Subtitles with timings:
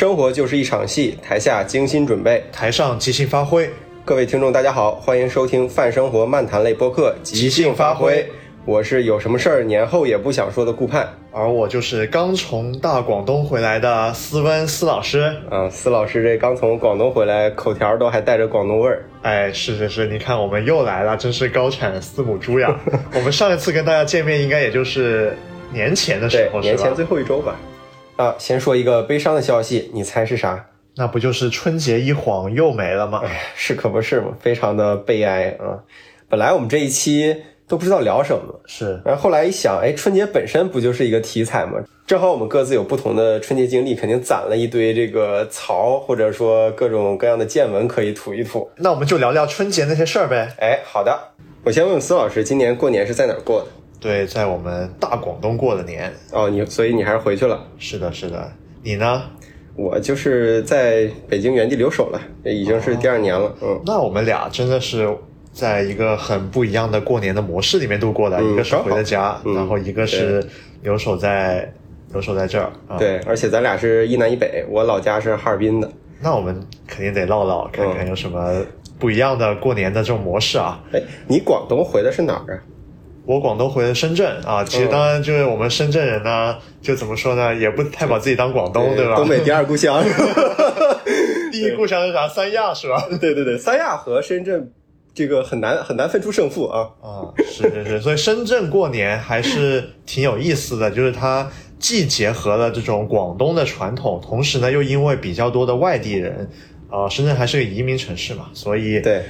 [0.00, 3.68] 生活就是一场戏，台下精心准备，台上即兴发挥。
[4.02, 8.14] 各位听众，大家好，欢迎收听泛生活漫谈类播客《即兴发挥》。
[8.64, 15.36] 我是有什么事儿年后也不想说的顾盼，而我就是刚从大广东回来的斯温斯老师。
[15.50, 19.04] 嗯，斯老师这刚从广东回来，口条都还带着广东味儿。
[19.20, 22.74] 哎，是是是，你看我们又来了，真是高产四母猪呀！
[23.12, 25.36] 我们上一次跟大家见面，应该也就是
[25.70, 27.54] 年前的时候，年前最后一周吧。
[28.20, 30.66] 啊，先说一个悲伤的消息，你猜是啥？
[30.96, 33.22] 那不就是春节一晃又没了吗？
[33.24, 35.80] 哎，是可不是嘛，非常的悲哀啊！
[36.28, 37.34] 本来我们这一期
[37.66, 41.78] 都不知道聊什么，是，然后后来一想，哎，春节本身不就是一个题材吗？
[42.06, 48.70] 正好我们各自有不同的春节经历，肯定攒了一堆这个槽，或者说各种各样的见闻可以吐一吐。
[48.76, 50.52] 那我们就聊聊春节那些事儿呗。
[50.58, 51.18] 哎，好的，
[51.64, 53.68] 我先问问孙老师，今年过年是在哪儿过的？
[54.00, 56.10] 对，在我们大广东过的年。
[56.32, 57.68] 哦，你所以你还是回去了？
[57.78, 58.50] 是的，是的。
[58.82, 59.22] 你呢？
[59.76, 63.54] 我就是在北京原地留守了，已经是第二年了。
[63.62, 65.08] 嗯，那我们俩真的是
[65.52, 68.42] 在一个很不一样的过年的模式里面度过的。
[68.42, 70.44] 一个是回了家，然后一个是
[70.82, 71.72] 留守在
[72.12, 72.70] 留守在这儿。
[72.98, 75.90] 对，而且咱俩是一南一北，我老家是哈尔滨的。
[76.20, 78.62] 那我们肯定得唠唠，看看有什么
[78.98, 80.82] 不一样的过年的这种模式啊。
[80.92, 82.60] 哎，你广东回的是哪儿啊？
[83.26, 89.14] 我广东回的深圳啊，其实当然就是我们深圳人呢，就怎么说呢，也不太把自己当广东，对吧？
[89.14, 90.02] 东北第二故乡，
[91.52, 92.26] 第一故乡是啥？
[92.26, 93.06] 三亚是吧？
[93.20, 94.72] 对对对，三亚和深圳
[95.14, 97.28] 这个很难很难分出胜负啊啊！
[97.46, 106.48] 是是是，所以深圳过年还是挺有意思的，就是它既结合了这种广东的传统，同时呢又因为比较多的外地人，
[106.88, 109.22] 啊，深圳还是个移民城市嘛，所以对，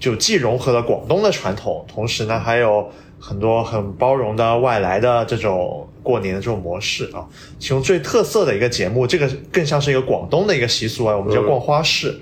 [0.00, 2.90] 就既融合了广东的传统，同时呢还有。
[3.20, 7.26] 很多很包容的外来的这种过年的这种模式啊，
[7.58, 12.20] 其中最特色的一个节目，这个更像是一个广东的一个习俗啊，我们叫逛花市。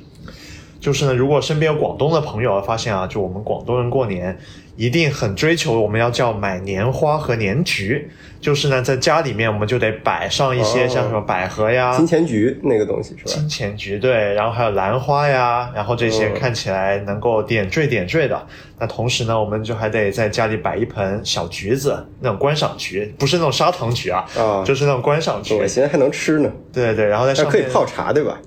[0.78, 4.38] 就是呢，如果身边有广东的朋友啊发现啊，就我们广东人过年
[4.76, 8.08] 一定很追求，我们要叫买年花和年桔。
[8.38, 13.32] 就是呢，在家里面我们就得摆上一些像什么百合呀、金钱菊那个东西是吧？
[13.32, 18.46] 金钱菊对，然后还有兰花呀，然后这些看起来能够点缀点缀的。
[18.78, 25.56] 那同时呢，我们就还得在家里摆一盆小橘子，那种观赏菊，不是那种砂糖橘啊，啊，就是那种观赏菊。
[25.66, 26.52] 现在还能吃呢。
[26.72, 28.38] 对对，然后在上面可以泡茶，对吧？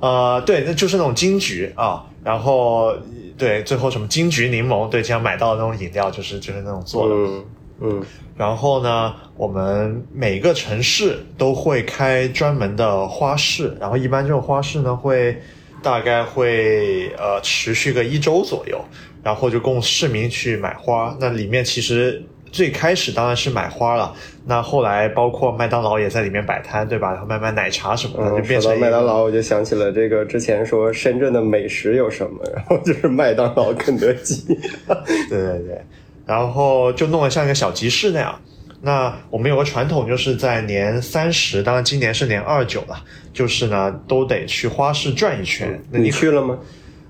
[0.00, 2.92] 呃，对，那就是那种金桔啊，然后
[3.38, 7.44] 对，最后什么金桔柠檬，对，经常买到的那种饮料，就是就是那种做的，嗯
[7.80, 8.02] 嗯。
[8.36, 15.40] 然后呢，我们每个城市都会开专门的花市，然后一般这种花市呢，会
[15.80, 18.84] 大概会呃持续个一周左右，
[19.22, 21.16] 然后就供市民去买花。
[21.20, 22.20] 那里面其实。
[22.52, 24.14] 最开始当然是买花了，
[24.46, 27.10] 那后来包括麦当劳也在里面摆摊，对吧？
[27.12, 34.42] 然后卖卖奶茶什么的，就变成麦当劳，我就想起了这个之前说深圳的美食有什么，然 后就是麦当劳、肯德基，
[35.28, 35.80] 对对对，
[36.24, 38.38] 然后就弄得像一个小集市那样。
[38.82, 43.02] 那我们有个传统，就是在年三十，当然今年是年二九了，
[43.32, 45.80] 就是呢都得去花市转一圈。
[45.90, 46.58] 那你去了吗？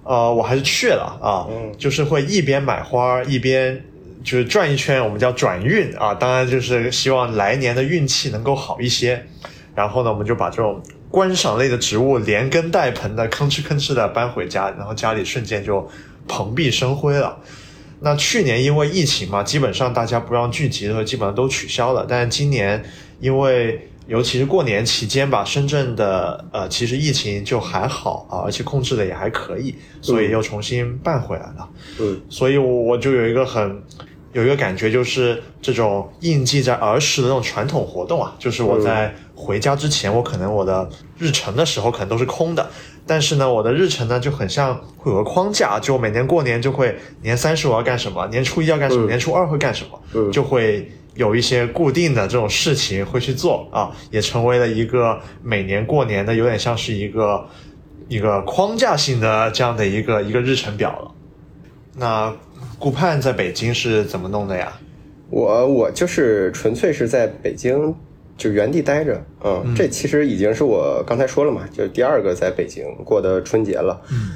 [0.05, 1.47] 呃，我还是去了啊，
[1.77, 3.85] 就是会一边买花一边。
[4.27, 9.25] 就是转一圈，我们叫转运啊，当然就是希望来年的运气能够好一些。
[9.73, 10.83] 然后呢，我们就把这种
[11.13, 15.89] 观赏类的植物连根带盆的吭哧吭哧的搬回家，然后家里瞬间就
[16.27, 17.39] 蓬荜生辉了。
[18.01, 22.05] 那去年因为疫情嘛，基本上大家不让聚集的时候，基本上都取消了。
[22.09, 22.85] 但是今年
[23.21, 29.73] 因为尤其是过年期间吧，深圳的呃其实疫情就还好啊，而且控制的也还可以，
[30.03, 31.69] 所以又重新办回来了。
[32.01, 33.81] 嗯，所以我就有一个很。
[34.37, 40.87] 有一个感觉，就是这种印记在儿时的那种传统活动啊，就是我在回家之前，我可能我的
[41.17, 42.69] 日程的时候可能都是空的，
[43.07, 57.49] 但是呢，我的日程呢就很像会有个框架，就每年过年就会年三十我要干什么，年初一要干什么，年初二会干什么，就会有一些固定的这种事情会去做啊，也成为了一个每年过年的有点像是一个
[58.07, 61.11] 一个框架性的这样的一个一个日程表了。
[61.95, 62.37] 那。
[62.79, 64.73] 顾盼在北京是怎么弄的呀？
[65.31, 67.93] 我我就是纯粹是在北京
[68.37, 74.01] 就原地待着，嗯，这其实已经是我刚才说了嘛，就是第二个在北京过的春节了。
[74.13, 74.33] 嗯，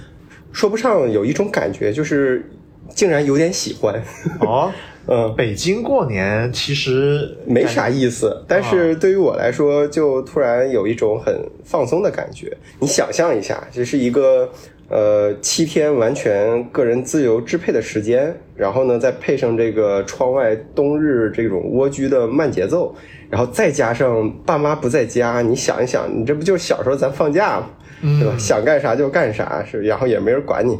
[0.53, 2.51] 说不上有一种感觉，就是
[2.89, 4.03] 竟然有点喜欢。
[4.41, 4.73] 哦，
[5.07, 12.57] 嗯，北京过年其实没啥意思，但是对于我来说，就突然有一种很放松的感觉。
[12.81, 14.51] 你想象一下，这是一个。
[14.91, 22.93] 呃，七天完全个人自由支配的时间，然后呢，再配上这个窗外冬日这种蜗居的慢节奏，
[23.31, 27.67] 然后再加上爸妈不在家，你想一想，你这不就是小时候咱放假吗？
[28.03, 28.37] 对吧？
[28.37, 30.77] 想干啥就干啥，是，然后也没人管你。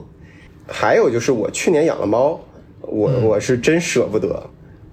[0.67, 2.41] 还有就是我去年养了猫，
[2.81, 4.43] 我我是真舍不得。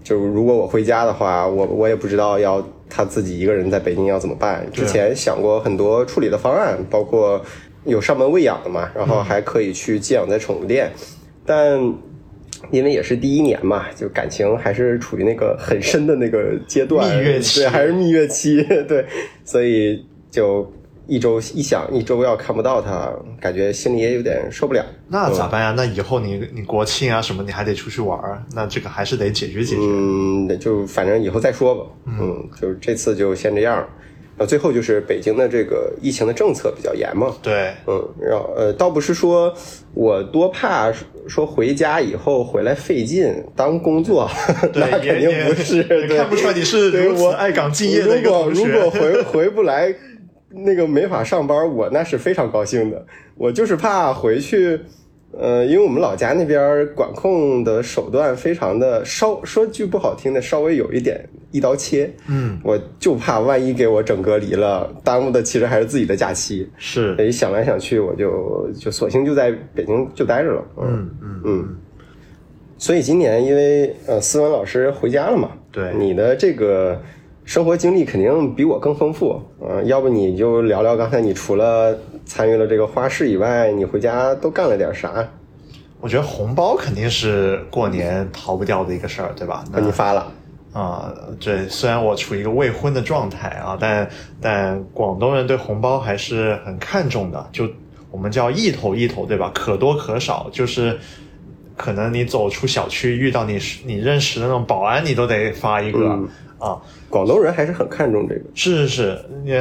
[0.03, 4.63] 就如果我回家的话，我我也不知道要他自己一个人在北京要怎么办。
[4.71, 7.41] 之前想过很多处理的方案，包括。
[7.87, 10.91] 有上门喂养的嘛，然后还可以去寄养在宠物店，
[11.45, 11.79] 但
[12.71, 19.05] 因为也是第一年嘛，就感情还是处于那个很深的那个阶段，蜜月期，对，还是蜜月期， 对，
[19.45, 20.69] 所以就
[21.07, 24.83] 一周一想，一周要看不到它，感觉心里也有点受不了。
[25.07, 25.73] 那咋办呀？
[25.77, 29.81] 那以后你你国庆啊什么，你还得出去玩儿，那这个还是得解决解决。
[29.83, 31.85] 嗯，就反正以后再说吧。
[32.07, 33.87] 嗯，就这次就先这样。
[34.37, 37.35] 呃，最后就是北京的这个疫情的政策比较严嘛。
[37.41, 39.53] 对，嗯，然后呃，倒不是说
[39.93, 40.93] 我多怕
[41.27, 44.29] 说回家以后回来费劲当工作，
[44.75, 45.83] 那肯定不是。
[46.15, 48.63] 看不出来你是如此爱岗敬业的一个同学。
[48.65, 49.93] 如果如果回 回不来，
[50.49, 53.05] 那个没法上班，我那是非常高兴的。
[53.35, 54.79] 我就是怕回去。
[55.31, 62.11] 呃，因为我们老家那边管控的手段非常的稍说句不好听的，稍微有一点一刀切。
[62.27, 66.67] 嗯，我就怕万一给我整隔离了，耽误的其实还是自己的假期。
[66.77, 70.63] 是，所以想来想去，我就就索性就在北京就待着了。
[70.81, 71.77] 嗯嗯嗯。
[72.77, 76.99] 所以今年因为呃思文老师回家了嘛，对，你的这个。
[77.47, 81.97] 生活经历肯定比我更丰富，嗯，要不你就聊聊刚才你除了
[82.27, 85.25] 参与了这个花市以外，你回家都干了点啥？
[85.99, 89.63] 我觉得红包肯定是过年逃不掉的一个事儿，对吧？
[89.71, 90.31] 那你发了
[90.73, 91.11] 啊？
[91.39, 94.07] 对，虽然我处于一个未婚的状态啊，但
[94.39, 97.67] 但广东人对红包还是很看重的，就
[98.11, 99.49] 我们叫一头一头，对吧？
[99.55, 100.99] 可多可少，就是
[101.75, 106.19] 可能你走出小区遇到你你认识的那种保安，你都得发一个。
[106.59, 106.75] 啊，
[107.09, 108.41] 广东人还是很看重这个。
[108.53, 109.53] 是是是，你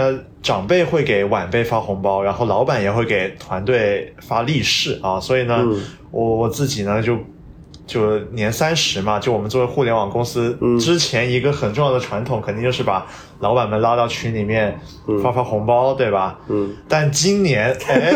[0.43, 5.21] 长辈会给晚辈发红包，然后老板也会给团队发利是啊。
[5.21, 5.67] 所以呢，
[6.11, 7.17] 我我自己呢就。
[7.87, 13.07] 就年三十嘛，就我们作为互联网公司，之前一个很重要的传统，肯定就是把
[13.39, 14.77] 老板们拉到群里面
[15.23, 16.39] 发发红包，对吧？
[16.49, 16.77] 嗯。
[16.89, 18.13] 但今年， 哎，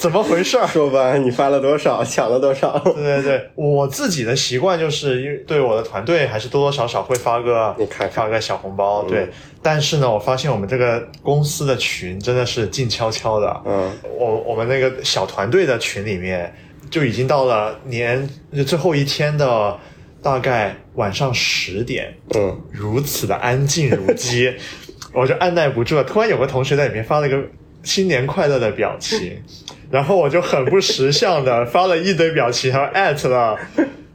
[0.00, 0.58] 怎么回事？
[0.68, 2.78] 说吧，你发了多少，抢了多少？
[2.78, 7.76] 对对对，我自己的习惯就是，因为对我的团队还是多多少少会发个，
[8.10, 9.28] 发个小红包，对。
[9.62, 13.62] 但是呢，我发现我们这个公司的群真的是静悄悄的。
[13.66, 13.90] 嗯。
[14.18, 16.54] 我我们那个小团队的群里面。
[16.90, 18.28] 就已经到了年
[18.66, 19.76] 最后一天的
[20.22, 24.54] 大概晚上十点，嗯，如此的安静如鸡，
[25.12, 26.04] 我就按耐不住了。
[26.04, 27.42] 突然有个同学在里面发了一个
[27.82, 29.42] 新年快乐的表情，
[29.90, 33.58] 然后我就很不识相的发了一堆表情，然后艾特了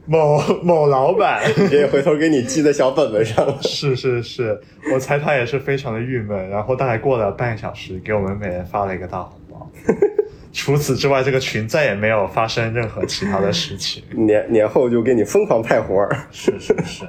[0.06, 1.40] 某某老板，
[1.70, 3.56] 也回头给你记在小本本上了。
[3.62, 4.60] 是是是，
[4.92, 6.48] 我猜他也是非常的郁闷。
[6.48, 9.70] 然后大概过了半个小时，给我们每人发了一个大红包。
[10.52, 14.02] 除此之外，这个群再也没有发生任何其他的事情。
[14.26, 17.04] 年 年后就给你疯狂派活儿， 是是是。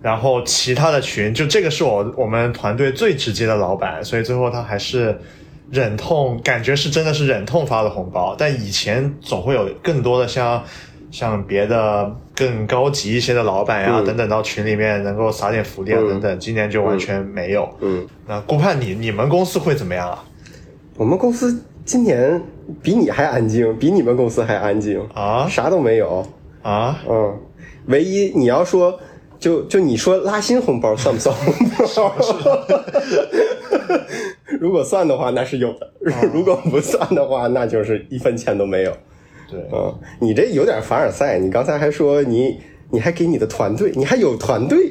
[0.00, 5.18] 然后其他的群，就这个是我我们团队最直接的老板，所以最后他还是
[5.70, 8.34] 忍痛，感觉是真的是忍痛发的红包。
[8.38, 10.64] 但以前总会有更多的像
[11.10, 17.68] 像别的更高级一些的老板呀等等到群里面能够撒点福利啊等等，今年就完全没有。
[17.80, 20.24] 嗯，那顾盼你你们公司会怎么样啊？
[20.96, 21.62] 我们公司。
[21.84, 22.38] 今年
[22.82, 25.48] 比你还安静，比你们公司还安静啊！
[25.48, 26.26] 啥都没有
[26.62, 26.98] 啊！
[27.08, 27.38] 嗯，
[27.86, 28.98] 唯一你要说，
[29.38, 32.14] 就就你说拉新红包算不算红包？
[34.60, 35.86] 如果算的话，那是有的；
[36.32, 38.92] 如果不算的话，那就是一分钱都没有。
[39.50, 41.38] 对，嗯，你这有点凡尔赛。
[41.38, 42.60] 你刚才还说你
[42.90, 44.90] 你还给你的团队，你还有团队，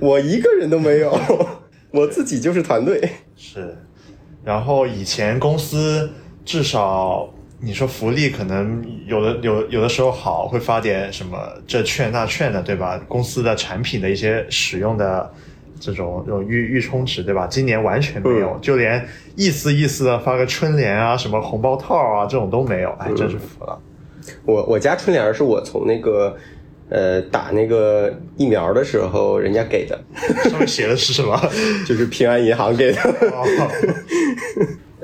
[0.00, 1.18] 我一个人都没有，
[1.90, 3.10] 我自己就是团队。
[3.34, 3.76] 是，
[4.44, 6.08] 然后以前公司。
[6.48, 7.28] 至少
[7.60, 12.98] 你说福利可能有的有有的时候好，会发点什么这券那券的，对吧？
[13.06, 15.30] 公司的产品的一些使用的
[15.78, 17.46] 这种这种预预充值，对吧？
[17.46, 23.78] 今年完全没有，就连意思意思的发个春联啊，什么红包套啊，这种都没有，哎，真是服了。
[24.46, 26.34] 我我家春联是我从那个
[26.88, 30.00] 呃打那个疫苗的时候人家给的，
[30.48, 31.38] 上面写的是什么？
[31.86, 33.00] 就是平安银行给的。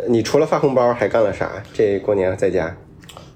[0.08, 1.62] 你除了发红包还干了啥？
[1.73, 2.75] 这过年在家，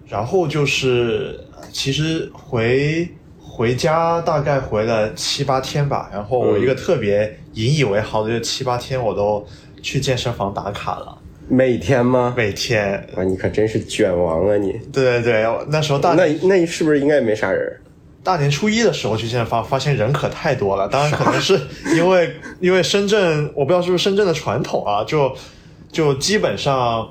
[0.07, 1.39] 然后就是
[1.73, 3.09] 其实回
[3.39, 6.11] 回家大概回了七八天吧。
[6.13, 9.47] 然后我一个特别引以为豪的，就七八天我都
[9.83, 11.19] 去健身房打卡了。
[11.49, 12.35] 每天吗？
[12.37, 12.95] 每天。
[13.17, 14.73] 啊，你可真是卷王啊你！
[14.93, 17.81] 对对对，那时候大那那是不是应该也没啥人？
[18.23, 20.87] 大年初一的时候去健身房，发现人可太多了。
[20.89, 21.59] 当然可能是
[21.95, 25.35] 因为因为深圳，我不知道是不是深圳的传统啊，就
[25.90, 27.09] 就基本上，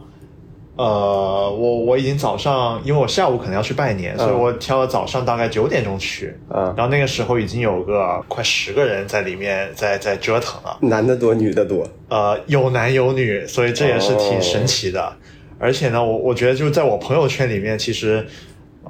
[0.76, 6.36] 呃，我我已经早上，因为我下午可能要去拜年，所以我挑了早上大概九点钟去。
[6.54, 10.78] 嗯然后那个时候已经有个快十个人在里面在在折腾了。
[10.82, 11.88] 男的多，女的多。
[12.10, 15.12] 呃，有男有女，所以这也是挺神奇的。
[15.60, 18.28] 而且呢，我我觉得就在我朋友圈里面，其实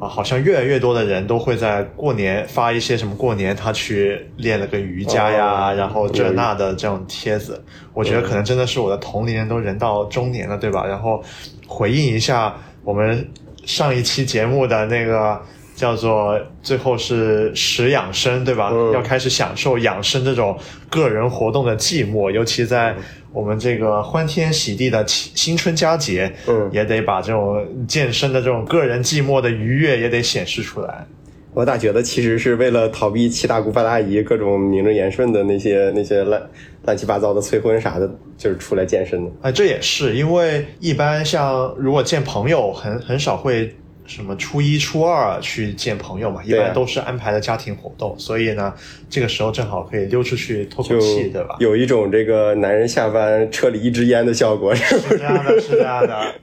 [0.01, 7.63] 啊、好像越来越多的人都会在过年发一些什么过年他去练了个瑜伽呀，哦然后这那的这种帖子。
[7.93, 10.85] 我觉得可能真的是我的同龄人都人到中年了，对吧？
[10.85, 11.23] 然后
[11.67, 13.27] 回应一下我们
[13.65, 15.41] 上一期节目的那个。
[15.77, 18.71] 叫做最后是食养生，对吧？
[18.73, 20.57] 嗯要开始享受养生这种
[20.89, 22.95] 个人活动的寂寞，尤其在
[23.31, 31.05] 我们这个欢天喜地的新新春佳节，嗯也得把这种健身的这种个人寂寞的愉悦也得显示出来。
[31.53, 36.41] 我咋觉得其实是为了逃避七大姑八大姨各种名正言顺的那些那些乱
[36.85, 39.31] 乱七八糟的催婚啥的，就是出来健身的。
[39.43, 43.75] 哎，这也是因为一般像如果见朋友，很很少会
[44.07, 48.73] 什么初一、初二去见朋友嘛，一般都是安排的家庭活动，所以呢，
[49.09, 51.57] 这个时候正好可以溜出去透口气，对吧？
[51.59, 54.73] 有一种这个男人下班车里一支烟的效果？
[54.73, 56.33] 是这样的，是这样的。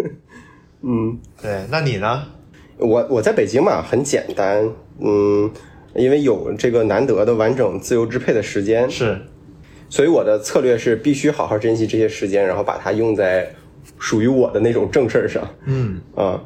[0.82, 2.26] 嗯，对，那你呢？
[2.78, 4.68] 我我在北京嘛，很简单，
[4.98, 5.50] 嗯，
[5.94, 9.20] 因为有这个难得的完整自由支配的时间，是
[9.90, 13.54] 所以我的策略是必须好好珍惜这些时间，然后把它用在
[13.98, 15.46] 属于我的那种正事儿上。
[15.66, 16.40] 嗯，啊、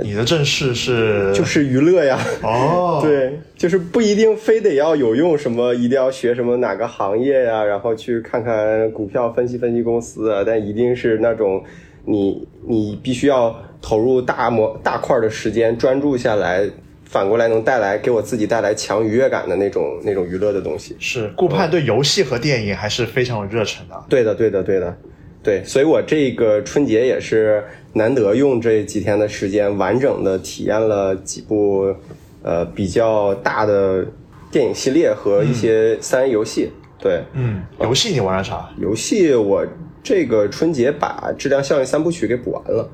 [0.00, 2.18] 你的正事是就是娱乐呀。
[2.42, 11.62] 哦，， 对，就是不一定非得要有用什么，一定要学什么哪个行业呀，然后去看看股票分析分析公司啊，但一定是那种
[12.04, 16.68] 你你必须要投入大模大块的时间专注下来，
[17.04, 20.96] 反过来能带来给我自己带来强愉悦感的那种那种娱乐的东西。
[20.98, 24.04] 是顾盼对游戏和电影还是非常有热忱的。
[24.08, 24.96] 对的，对的，对的，
[25.42, 27.62] 对，所以我这个春节也是
[27.98, 31.94] 难得用这几天的时间，完整的体验了几部
[32.42, 34.06] 呃比较大的
[34.50, 36.70] 电影系列和一些三 A 游戏。
[36.98, 38.70] 对，嗯，游戏你玩了啥？
[38.78, 39.64] 游戏我
[40.02, 42.90] 这个春节把《质量效应三部曲》给补完了，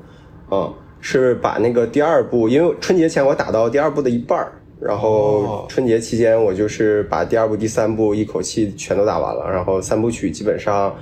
[0.49, 0.69] 啊、
[0.99, 5.09] 是把那个第二部，因为春节前我打到第二部的一半儿，然后
[5.43, 10.95] 哦春节期间我就是把第二部、第三部一口气全都打完了，然后三部曲基本上，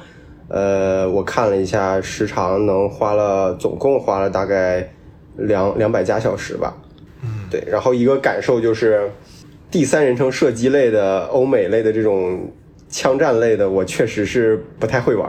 [0.50, 4.88] 呃，我看了一下时长，能花了总共花了大概
[5.38, 6.76] 两两百加小时吧，
[7.24, 9.10] 嗯，对，然后一个感受就是，
[9.72, 12.52] 第三人称射击类的、欧美类的这种
[12.90, 15.28] 枪战类的，我确实是不太会玩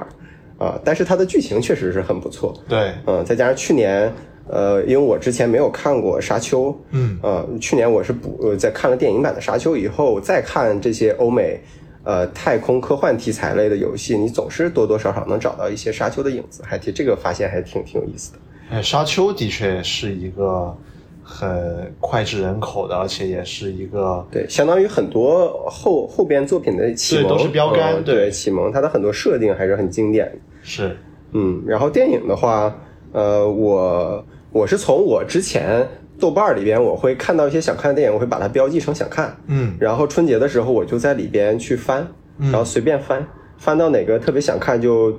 [0.59, 4.13] 啊，但是它的剧情确实是很不错，对，嗯，再加上去年，
[4.49, 11.61] 呃，因为我之前没有看过《沙丘》，嗯，呃，去年我是补呃在看了电影版的《沙丘》以后，再看这些欧美
[12.05, 18.39] 呃太空科幻题材类的游戏，你总是多多少少能找到一些《沙丘》的影子，还挺这个发现还挺挺有意思的。
[18.71, 20.75] 哎，沙丘的确是一个
[21.23, 30.39] 很脍炙人口的，而且也是一个对，相当于很多后后边作品的启蒙，对都是标杆对嗯对启蒙，它的很多设定还是很经典的。
[30.63, 30.97] 是
[31.33, 32.75] 嗯，然后电影的话，
[33.13, 35.87] 呃，我我是从我之前
[36.25, 39.37] 豆瓣里边，我会看到一些想看的电影，我会把它标记成想看。
[39.47, 42.07] 嗯然后春节的时候，我就在里边去翻，
[42.39, 43.23] 然后随便翻，
[43.59, 45.15] 翻到哪个特别想看就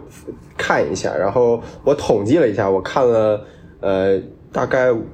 [0.57, 1.15] 看一下。
[1.15, 3.39] 然后我统计了一下，我看了
[3.81, 4.19] 呃
[4.51, 5.05] 大概五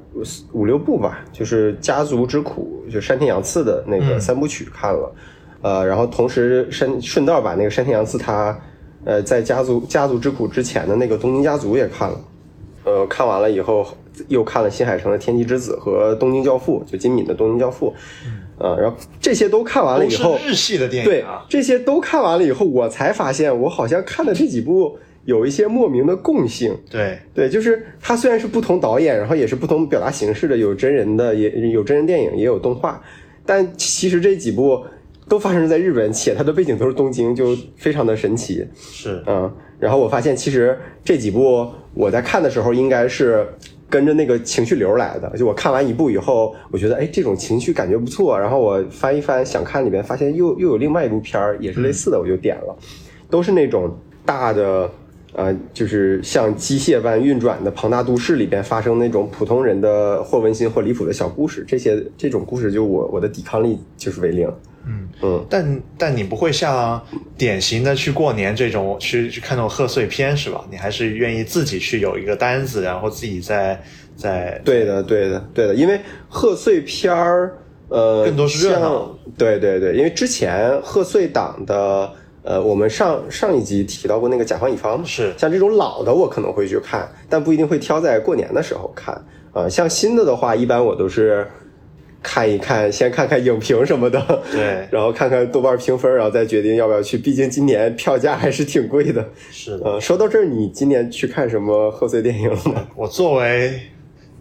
[0.54, 5.14] 五六部吧，就是《家族之苦》，就山田洋次的那个嗯三部曲看了。
[5.62, 8.58] 呃，然后同时山顺道把那个山田洋次他
[9.04, 12.18] 呃在家族家族之苦之前的那个东京家族也看了。
[12.86, 13.86] 呃，看完了以后，
[14.27, 17.94] 又看了新海诚的《天气之子》和《东京教父》，就金敏的《东京教父》。
[18.63, 26.77] 啊，然后这些都看完了以后，日系的电对影啊，这些都看完了以后，我才发现我好像看的这几部有一些莫名的共性。
[26.88, 33.01] 对，对，就是它虽然是不同导演，然后也是不同表达形式的，有真人的，也有真人电影，也有动画，
[33.48, 34.86] 但其实这几部
[35.27, 38.63] 都发生在日本，且它的背景都是东京，就非常的神奇。
[38.75, 43.48] 是嗯，然后我发现其实这几部我在看的时候应该是
[43.92, 45.30] 跟着那个情绪流来的。
[45.38, 52.76] 就我看完一部以后，我觉得哎这种情绪感觉不错，然后我翻一翻想看里面，发现又又有另外一部片儿也是类似的，我就点了，
[53.30, 53.96] 都是那种
[54.26, 54.90] 大的。
[55.34, 64.52] 呃，就是像机械般运转的庞大都市里边发生那种普通人的或温馨或离谱的小故事，这些这种故事就我我的抵抗力就是为零。
[64.86, 67.02] 嗯嗯，但但你不会像
[67.38, 70.66] 典型的去过年这种去去看那种贺岁片是吧？
[70.72, 73.82] 你还是愿意自己去有一个单子，然后自己在
[74.16, 77.58] 在对的，对的，对的，因为贺岁片儿，
[77.90, 79.34] 呃，更多是热闹像。
[79.38, 82.12] 对对对，因为之前贺岁档的，
[82.44, 89.20] 呃，我们上上一集提到过那个甲方乙方嘛，是像这种老的我可能会去看，但不一定会挑在过年的时候看。
[89.54, 91.46] 啊、像新的的话，一般我都是
[92.24, 94.20] 看一看，先看看影评什么的，
[94.51, 97.18] 对 然后看看豆瓣评分，然后再决定要不要去。
[97.18, 99.28] 毕竟今年票价还是挺贵的。
[99.51, 99.84] 是的。
[99.86, 102.88] 嗯、说到这儿，你今年去看什么贺岁电影了吗？
[102.96, 103.80] 我作为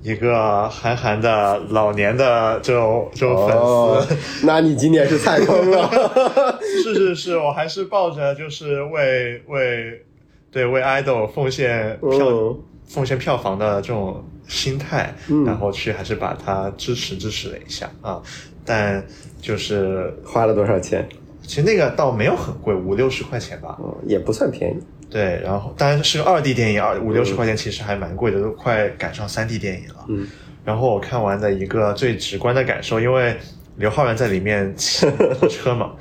[0.02, 4.06] 一个韩寒的老年的这种这种粉丝，哦，
[4.44, 6.58] 那你今年是踩坑了。
[6.82, 10.02] 是是是，我还是抱着就是为为
[10.50, 12.58] 对为 idol 奉献票、嗯
[12.92, 18.20] 奉献票房的这种心态，嗯然后去还是把它支持支持了一下啊。
[18.64, 19.04] 但
[19.40, 21.08] 就是花了多少钱？
[21.42, 23.76] 其实那个倒没有很贵，五六十块钱吧。
[23.80, 24.76] 嗯，也不算便宜。
[25.08, 30.04] 对，然后当然是个二 D 电影，二五六十块钱其实还蛮贵的，都快赶上三 D 电影了。
[30.08, 30.26] 嗯，
[30.64, 33.36] 然后我看完的一个最直观的感受，因为
[33.76, 35.04] 刘昊然在里面骑
[35.50, 35.92] 车嘛，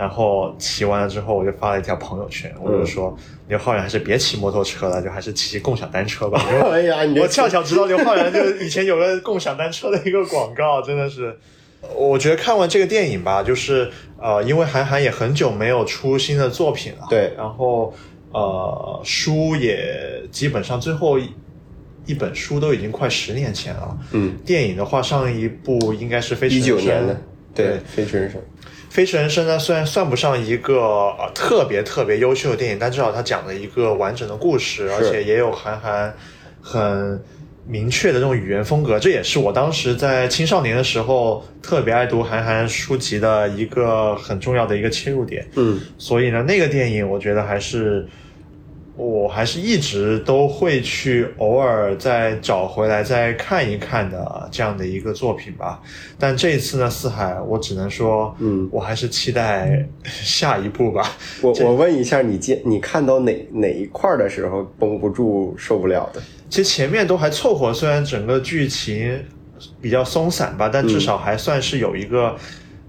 [0.00, 3.14] 然后骑完了之后，我就发了一条朋友圈，我就说、
[3.48, 6.42] 刘昊然还是别骑摩托车了，就还是骑共享单车吧。
[6.72, 11.36] 哎呀，你我恰巧知道刘昊然就以前有个共享单车的一个广告，真的是。
[11.94, 17.34] 我觉得看完这个电影吧，就是呃，因为韩寒也很久没有出新的作品了，对。
[17.36, 17.92] 然后
[18.32, 21.28] 呃，书也基本上最后一
[22.06, 27.20] 一本书都已经快十年前了，嗯，电影的话，上一部应该是《飞驰一人生》九年的，
[27.54, 28.40] 对对，飞驰人生。
[28.90, 30.80] 《飞驰人生》呢，虽然算不上一个
[31.18, 36.12] 呃特别特别优秀的电影，但至少它讲了一个完整的故事，而且也有韩寒
[36.60, 37.22] 很
[37.66, 38.98] 明确的这种语言风格。
[38.98, 45.48] 这也是我当时在青少年的时候特别爱读韩寒书籍的一个很重要的一个切入点。
[45.54, 48.06] 嗯所以呢，那个电影我觉得还是。
[49.00, 55.80] 我还是一直都会去偶尔再找回来再看一看的这样的一个作品吧，
[56.18, 61.16] 但这一次呢，四海我只能说，嗯我还是期待下一部吧。
[61.40, 66.20] 我我问一下，你见你看到哪哪一块的时候绷不住、受不了的？
[66.50, 69.18] 其实前面都还凑合，虽然整个剧情
[69.80, 72.36] 比较松散吧，但至少还算是有一个、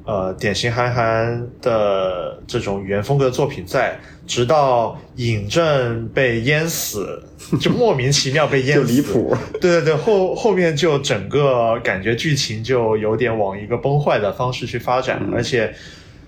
[0.04, 3.98] 呃典型韩寒的这种语言风格的作品在。
[4.28, 7.22] 直到尹正被淹死，
[7.60, 9.36] 就莫名其妙被淹就死，离谱。
[9.60, 15.74] 对对对，后后面就整个感觉剧情就有点往一个崩坏的方式去发展，而且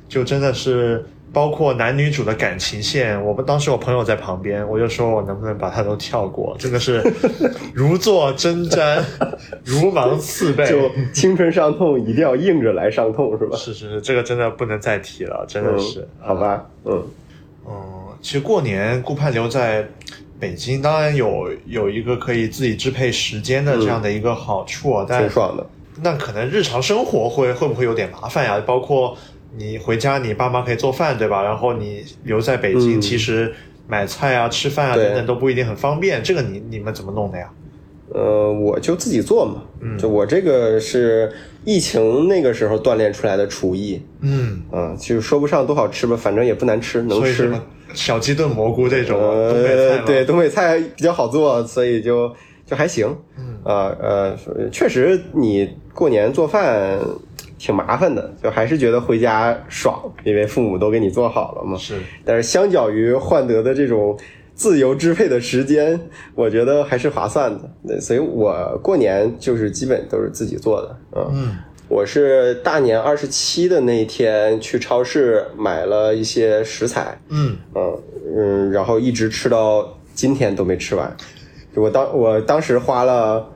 [0.10, 7.02] 就真的是包括男女主的感情线，我们当时我朋友在旁边，我就说我能不能把它都跳过，真的是
[7.74, 9.02] 如坐针毡，
[9.64, 10.68] 如芒刺背。
[10.68, 13.58] 就青春伤痛一定要硬着来伤痛，是吧？
[13.58, 16.02] 是是是，这个真的不能再提了，真的是。
[16.02, 17.04] 嗯、好吧，嗯嗯，
[18.24, 19.86] 其实过年顾盼留在
[20.40, 25.70] 北京，当然有有一个可以自己支配时间的这样的一个好处啊，但挺爽的。
[26.02, 28.60] 那可能日常生活会会不会有点麻烦呀？
[28.66, 29.16] 包括
[29.58, 31.44] 你回家，你爸妈可以做饭，对吧？
[31.44, 33.54] 然后你留在北京，嗯其实
[33.88, 36.24] 买菜啊、吃饭啊等等都不一定很方便。
[36.24, 37.50] 这个你你们怎么弄的呀？
[38.14, 41.32] 呃，我就自己做嘛，嗯就我这个是
[41.66, 47.52] 疫情那个时候锻炼出来的厨艺，嗯，嗯，就说不上多好吃吧，反正也不难吃，能吃。
[47.94, 52.34] 小鸡炖蘑菇这种东北菜呃，对，东北菜比较好做，所以就
[52.66, 53.16] 就还行。
[53.38, 54.38] 嗯啊呃，
[54.72, 57.00] 确实你过年做饭
[57.58, 61.78] 挺麻烦的，就还是觉得回家爽，因为父母都给你做好了嘛。
[61.78, 64.18] 是但是相较于换得的这种
[64.54, 65.98] 自由支配的时间，
[66.36, 67.70] 我觉得还是划算的。
[67.88, 70.98] 对，所以我过年就是基本都是自己做的。
[71.16, 71.58] 嗯，嗯
[71.90, 78.00] 我是大年二十七的那一天去超市买了一些食材，嗯嗯
[78.36, 81.16] 嗯，然后一直吃到今天都没吃完。
[81.76, 83.52] 我当我当时花了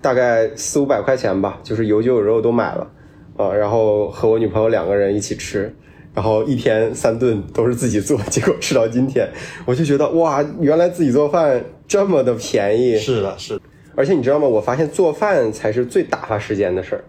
[0.00, 2.90] 大概四五百块钱吧，就是有酒有肉都买了
[3.36, 5.74] 啊，然后和我女朋友两个人一起吃，
[6.14, 9.28] 然后一天三顿都是自己做， 结果吃到今天，
[9.66, 13.60] 我就觉得哇，原来自己做饭这么的便宜，是的，是的，
[13.96, 14.46] 而且你知道吗？
[14.46, 17.04] 我发现做饭才是最打发时间的事儿。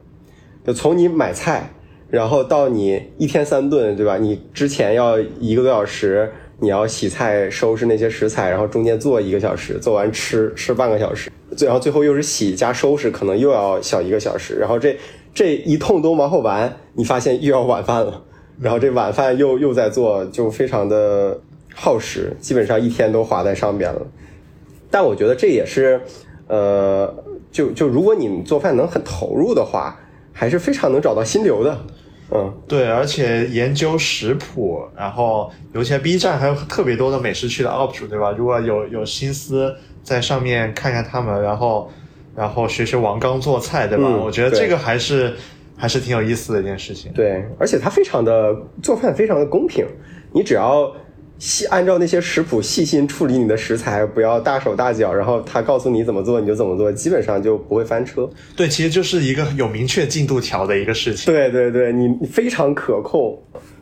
[0.65, 1.69] 就从你买菜，
[2.09, 4.17] 然后到你一天三顿，对吧？
[4.17, 14.55] 你之前要一个多小时，你要洗菜、收拾那些食材，然后中间做一个小时，做完吃吃半个小时，最然后最后又是洗加收拾，可能又要小一个小时。
[14.55, 14.97] 然后这
[15.33, 18.23] 这一通都忙活完，你发现又要晚饭了，
[18.59, 21.39] 然后这晚饭又又在做，就非常的
[21.75, 24.01] 耗时，基本上一天都花在上边了。
[24.89, 25.99] 但我觉得这也是，
[26.47, 27.13] 呃，
[27.51, 29.99] 就就如果你做饭能很投入的话，
[30.37, 31.85] 还是非常能找到心流的。
[32.31, 38.31] 嗯，对，而且研究食谱，然后尤其在 B 站还有特别多的美食区的 UP 主，对吧？
[38.37, 41.89] 如果有有心思在上面看看他们，然后
[42.35, 44.03] 然后学学王刚做菜，对吧？
[44.07, 45.33] 嗯我觉得这个还是
[45.77, 47.11] 还是挺有意思的一件事情。
[47.13, 49.85] 对，而且他非常的做饭非常的公平，
[50.33, 50.91] 你只要
[51.37, 58.29] 细按照那些食谱细心处理你的食材，不要大手大脚，然后他告诉你怎么做你就怎么做，基本上就不会翻车。
[58.55, 61.33] 对，其实就是一个有明确进度条的一个事情。
[61.33, 63.37] 对对对，你你非常可控。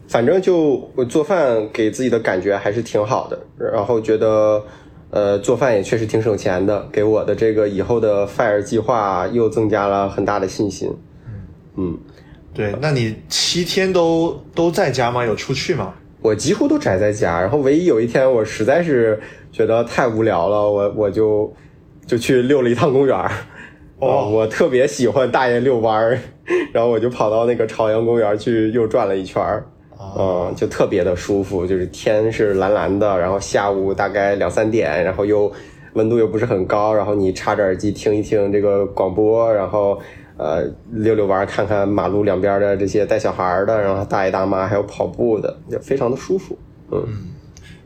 [0.08, 4.62] 反正就我做饭给自己的感觉还是挺好的，然后觉得
[5.10, 10.92] 呃做饭也确实挺省钱的，给我的这个以后的 FIRE 计划又增加了很大的信心。
[11.78, 11.98] 嗯，
[12.54, 15.26] 对，那你七天都都在家吗？
[15.26, 15.94] 有出去吗？
[16.24, 19.20] 我几乎都宅在家，然后唯一有一天我实在是
[19.52, 21.54] 觉得太无聊了，我我就
[22.08, 23.30] 就去溜了一趟公园儿。
[24.00, 26.18] 哦啊我特别喜欢大爷遛弯儿，
[26.74, 29.66] 然后我就跑到那个朝阳公园去又转了一圈儿。
[30.18, 35.50] 嗯，就特别的舒服，就是天是蓝蓝的，然后下午大概两三点，然后又
[35.94, 39.98] 温度又不是很高，然后你插着耳机听一听这个广播，然后
[40.44, 46.58] 呃溜溜弯儿，看看马路两边的这些带小孩的，然后大爷大妈还有跑步的，也非常的舒服。
[46.92, 47.32] 嗯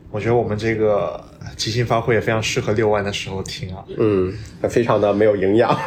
[0.10, 1.22] 我觉得我们这个
[1.58, 3.84] 即兴发挥也非常适合遛弯的时候听啊。
[3.98, 4.34] 嗯，
[4.70, 5.76] 非常的没有营养。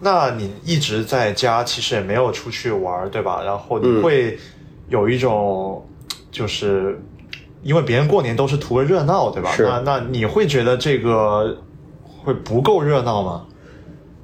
[0.00, 3.42] 那你一直在家，其实也没有出去玩，对吧？
[3.44, 4.38] 然后你会
[4.88, 5.86] 有一种，
[6.32, 6.98] 就是
[7.62, 9.52] 因为别人过年都是图个热闹，对吧？
[9.52, 11.54] 是那那你会觉得这个
[12.26, 13.46] 会不够热闹吗？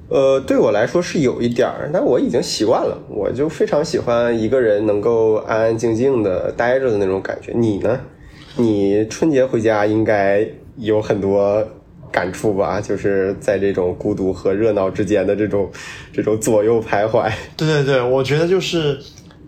[0.09, 7.53] 呃，对我来说是有一点儿，但我已经习惯了，我就非常喜欢一个人能够安安静静的待着的那种感觉。
[7.55, 7.97] 你呢？
[8.57, 11.65] 你春节回家应该有很多
[12.11, 12.81] 感触吧？
[12.81, 15.71] 就是在这种孤独和热闹之间的这种
[16.11, 17.31] 这种左右徘徊。
[17.55, 18.99] 对对对，我觉得就是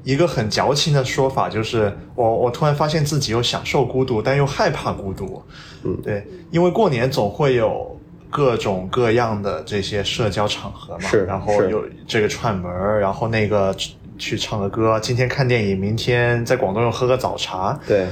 [0.06, 5.44] 一个很矫情的说法，就是我我突然发现自己又享受孤独，但又害怕孤独。
[5.84, 7.95] 嗯，对，因为过年总会有
[8.36, 11.72] 各种各样的这些社交场合嘛，是然后是。
[11.72, 17.80] 有这个串门儿，然后那个去去唱个歌，今天看电影，明天在广东又喝个早茶。
[17.88, 18.06] 对，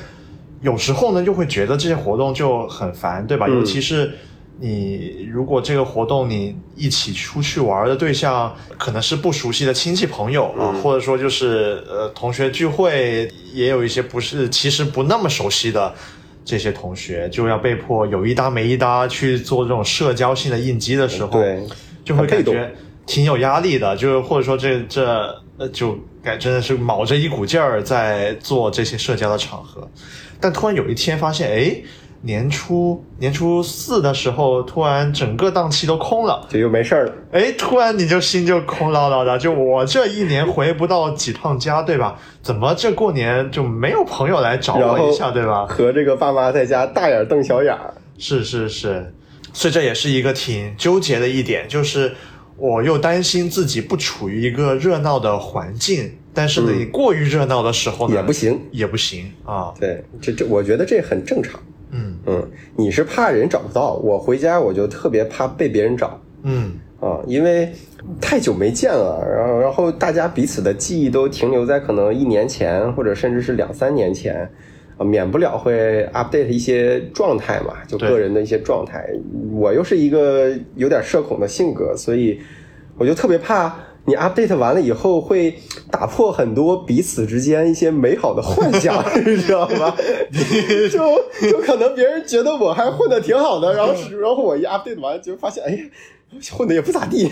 [0.62, 3.48] 有时候呢，就会觉得这些活动就很烦，对吧？
[3.50, 3.56] 嗯。
[3.56, 4.14] 尤其是
[4.62, 10.82] 你如果这个活动你一起出去玩的对象可能是不熟悉的亲戚朋友啊，嗯。
[10.82, 15.94] 或者说就是呃同学聚会，也有一些不是其实不那么熟悉的
[16.46, 21.64] 这些同学，就要被迫有一搭没一搭去做这种社交性的应激的时候，对，
[22.04, 22.72] 就会感觉
[23.06, 25.06] 挺有压力的，就是或者说这这
[25.58, 29.90] 呃就感真的是卯着一股劲儿在做这些社交的场合，
[30.40, 31.82] 但突然有一天发现，哎，
[32.26, 37.14] 年初年初四的时候，突然整个档期都空了，就又没事儿了。
[37.34, 42.18] 哎，突然你就心就空落落的，就我这一年回不到几趟家，对吧？
[42.42, 45.66] 怎么这过年就没有朋友来找我一下，对吧？
[45.66, 47.94] 和这个爸妈在家大眼瞪小眼儿。
[48.18, 49.14] 是是是，
[49.52, 52.14] 所以这也是一个挺纠结的一点，就是
[52.56, 59.74] 我又担心自己不处于一个热闹的环境，但是呢，嗯你过于热闹的时候呢，也不行，也不行啊。
[59.78, 61.60] 对，这这，我觉得这很正常。
[62.26, 67.70] 嗯嗯，你是怕人找不到，我回家我就特别怕被别人找嗯，啊，因为
[68.22, 74.50] 太久没见了，然后然后大家彼此的记忆都停留在可能一年前，或者甚至是两三年前，
[74.98, 79.08] 啊，免不了会 update 一些状态嘛，就个人的一些状态。
[79.54, 82.40] 我又是一个有点社恐的性格，所以
[82.98, 83.76] 我就特别怕。
[84.06, 85.56] 你 update 完了以后会
[85.90, 89.96] 打破很多彼此之间一些美好的幻想， 你知道吗？
[90.92, 95.80] 就就可能别人觉得我还混的挺好的，然后然后我一 update 完就发现，哎，
[96.52, 97.32] 混的也不咋地。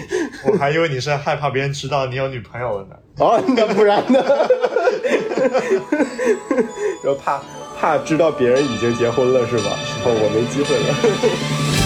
[0.50, 2.96] 我还以为你是害怕别人知道你有女朋友了呢。
[3.20, 4.24] 哦，那不然呢？
[7.04, 7.42] 然后怕
[7.78, 9.78] 怕知道别人已经结婚了是吧？
[10.06, 11.81] 哦，我没机会了。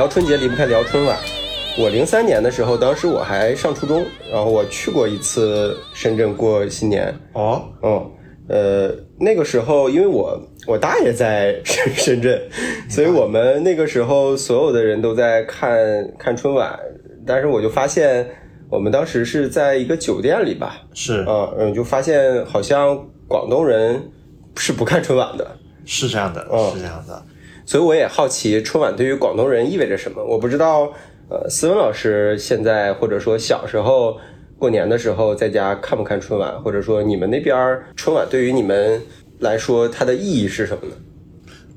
[0.00, 1.18] 聊春节离不开聊春晚。
[1.78, 7.14] 我零三年的时候，当时我还上初中，然后我去过一次深圳过新年。
[7.34, 8.10] 哦，嗯，
[8.48, 12.40] 呃，那个时候因为我 我大爷在深深圳，
[12.88, 15.78] 所以我们那个时候所有的人都在看
[16.18, 16.80] 看春晚，
[17.26, 18.26] 但是我就发现
[18.70, 22.96] 我们当时是在一个酒店里吧，是嗯嗯，就发现好像
[23.28, 24.02] 广东人
[24.56, 25.46] 是不看春晚的，
[25.84, 27.22] 是这样的，嗯是这样的。
[27.70, 30.24] 所以我也好奇春晚对于广东人意味着什么。
[30.24, 30.92] 我不知道，
[31.28, 34.18] 呃，思文老师现在或者说小时候
[34.58, 39.00] 过年的时候在家看不看春晚，或者说你们那边春晚对于你们
[39.38, 40.96] 来说它的意义是什么呢？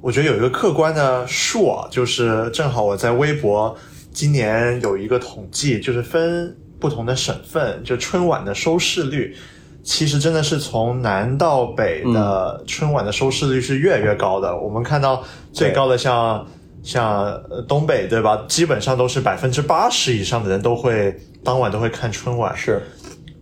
[0.01, 3.77] 我觉得有一个客观的数啊，就是正好我在微博
[4.11, 9.35] 今年有一个统计，就是分不同的省份，就春晚的收视率，
[9.83, 14.57] 其实真的是从南到北的春晚的收视率是越来越高的。
[14.57, 16.47] 我们看到最高的像
[16.81, 22.81] 像呃东北对吧，基本上都是百分之八十以上的人都会当晚都会看春晚，是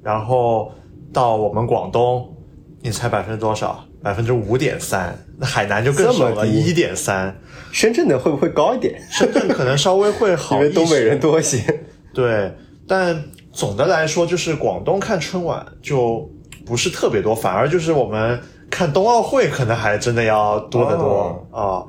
[0.03, 0.71] 然后
[1.13, 2.35] 到我们广东，
[2.81, 3.85] 你猜百分之多少？
[4.03, 7.39] 百分之五点三，那海南就更这少了，一点三。
[7.71, 8.99] 深圳的会不会高一点？
[9.11, 11.63] 深圳可能稍微会好 因，为东北人多一些。
[12.11, 12.51] 对，
[12.87, 16.29] 但总的来说，就是广东看春晚就
[16.65, 21.85] 不是特别多，反而就是我们看冬奥会可能还真的要多得多啊、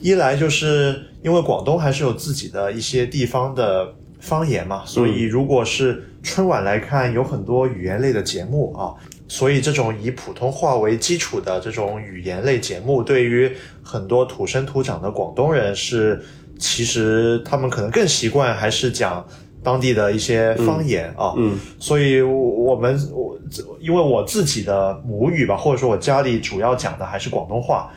[0.00, 8.94] 一来就是因为广东还是有自己的一些地方的方言嘛，所以如果是春晚来看，有很多语言类的节目啊。
[9.26, 13.50] 所以，这种以普通话为基础的这种语言类节目，对于
[13.82, 16.22] 很多土生土长的广东人是，
[16.58, 19.26] 其实他们可能更习惯还是讲
[19.64, 21.34] 当地的一些方言啊。
[21.36, 23.36] 嗯所以我我们我
[23.80, 27.90] 因为我自己的母语吧，或者说我家里主要讲的还是广东话。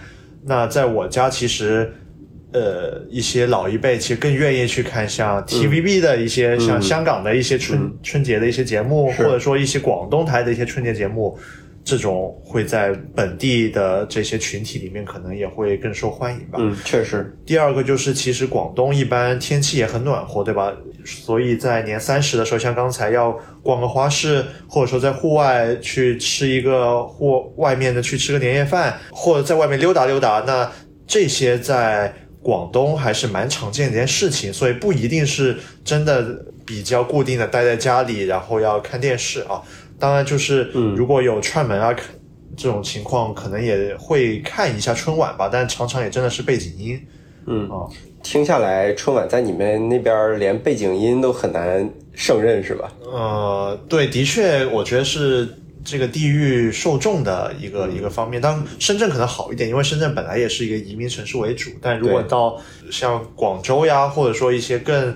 [0.44, 1.94] 那在我家其实，
[2.54, 11.38] 呃，一些老一辈其实更愿意去看像 TVB 的一些、像香港的一些春、春节的一些节目，或者说一些广东台的一些春节节目。
[11.88, 16.60] 这种会在本地的这些群体里面，可能也会更受欢迎吧。
[16.60, 20.76] 嗯，确实，第二个就是，其实广东一般天气也很暖和，对吧？
[21.06, 23.32] 所以在年三十的时候，像刚才要
[23.64, 30.70] 逛个花市，或者说在户外去吃一个或外面的去吃个年夜饭，或者在外面溜达溜达，那
[31.08, 39.64] 这些在广东还是蛮常见的一件事情，所以不一定是真的比较固定的待在家里，然后要看电视啊。
[40.00, 40.64] 当然，就是
[40.96, 42.06] 如果有串门啊，看
[42.56, 47.00] 这种情况，可能也会看一下春晚吧，但常常也真的是背景音。
[47.46, 47.88] 嗯啊，
[48.22, 52.92] 听下来春晚在你们那边连背景音都很难胜任，是吧？
[53.06, 55.48] 呃，对，的确，我觉得是
[55.86, 58.42] 这个地域受众的一个、一个方面。
[58.42, 61.72] 当然，深圳可能好一点，因为深圳本来也是一个移民城市为主。
[61.82, 62.60] 但如果到
[62.92, 65.16] 像广州呀，或者说一些更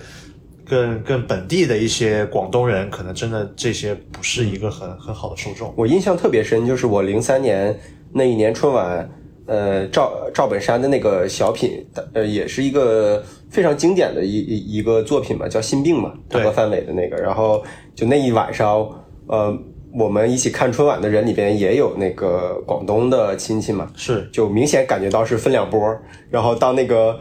[0.72, 5.74] 更更本地的一些广东人，可能真的这些不是一个很、很好的受众。
[5.76, 7.78] 我印象特别深，就是我零三年
[8.14, 9.12] 那一年春晚，
[9.48, 17.18] 呃，赵赵本山的那个小品，呃，也是一个非常经典的一一一个作品嘛，叫《心病》嘛，对大哥范伟的那个。
[17.18, 17.62] 然后
[17.94, 18.88] 就那一晚上，
[19.28, 19.54] 呃，
[19.94, 25.94] 我们一起看春晚的人里边也有那个广东的亲戚嘛，是就明显感觉到是分两波。
[26.30, 27.20] 然后当那个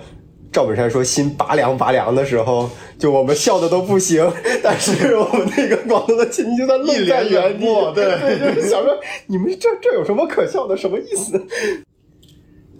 [0.53, 4.29] 赵本山说心拔凉拔凉的时候，就我们笑的都不行，
[4.63, 8.05] 但是我们那个广东的亲戚就在愣在原地，冷漠对
[8.39, 10.77] 就是想说你们这这有什么可笑的？
[10.77, 11.41] 什么意思？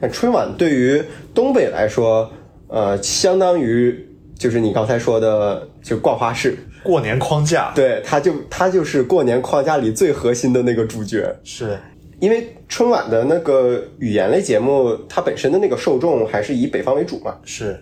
[0.01, 1.03] 但春晚对于
[1.35, 2.31] 东北来说，
[2.69, 11.37] 呃，相当于就是你刚才说的，就逛花市，过年框架，对，他就他就是过年框架里最核心的那个主角。
[11.45, 11.79] 是
[12.21, 17.37] 因为春晚的那个语言类节目，它本身的那个受众还是以北方为主嘛。
[17.45, 17.79] 是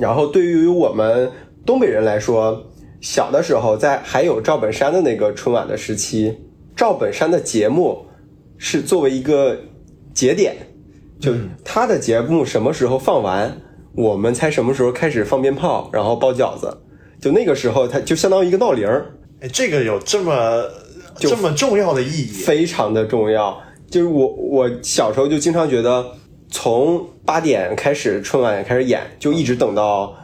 [0.00, 1.30] 然后对于我们
[1.66, 2.64] 东北人来说，
[3.00, 6.34] 小的时候在还有赵本山的那个春晚的时期，
[6.74, 8.06] 赵本山的节目
[8.56, 9.58] 是作为一个
[10.14, 10.56] 节点，
[11.20, 11.32] 就
[11.64, 13.60] 他的节目什么时候放完，
[13.94, 16.78] 我们才什么时候开始放鞭炮，然后包饺子。
[17.20, 19.06] 就那个时候，它就相当于一个闹铃儿，
[19.40, 20.64] 哎，这个有这么
[21.16, 22.26] 这么重要的意义？
[22.26, 23.60] 非常的重要。
[23.92, 26.02] 就是我我小时候就经常觉得，
[26.50, 30.16] 从八点开始春晚开始演，就一直等到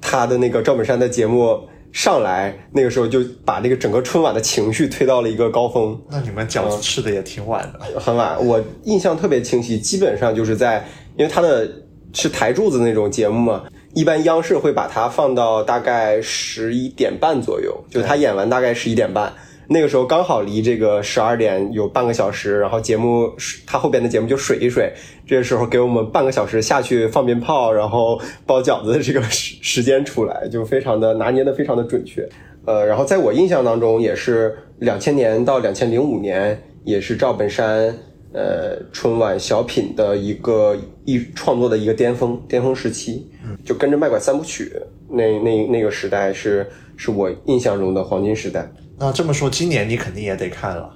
[0.00, 1.60] 他的那个赵本山的节目
[1.92, 5.96] 上来，那个时候就把那个整个春晚的情绪推到了一个高峰。
[6.10, 8.00] 那你们饺子吃的也挺晚的。
[8.00, 10.84] 很晚，我印象特别清晰，基本上就是在，
[11.16, 11.70] 因为他的
[12.12, 13.62] 是台柱子那种节目嘛，
[13.94, 19.32] 一般央视会把它放到大概十一点半左右，就他演完大概十一点半，
[19.68, 23.32] 那个时候刚好离这个十二点有半个小时，然后节目
[23.66, 24.92] 他后边的节目就水一水，
[25.26, 32.28] 这个时候给我们半个小时下去放鞭炮，然后包饺子的这个时时间出来，就非常的拿捏的非常的准确。
[32.64, 37.92] 呃，然后在我印象当中，也是两千年到两千零五年，也是赵本山
[38.32, 43.26] 呃春晚小品的一个一创作的一个巅峰巅峰时期，
[43.64, 44.72] 就跟着卖拐三部曲
[45.12, 48.66] 那那那个时代是是我印象中的黄金时代。
[48.98, 50.92] 那这么说，今年你肯定也得看了。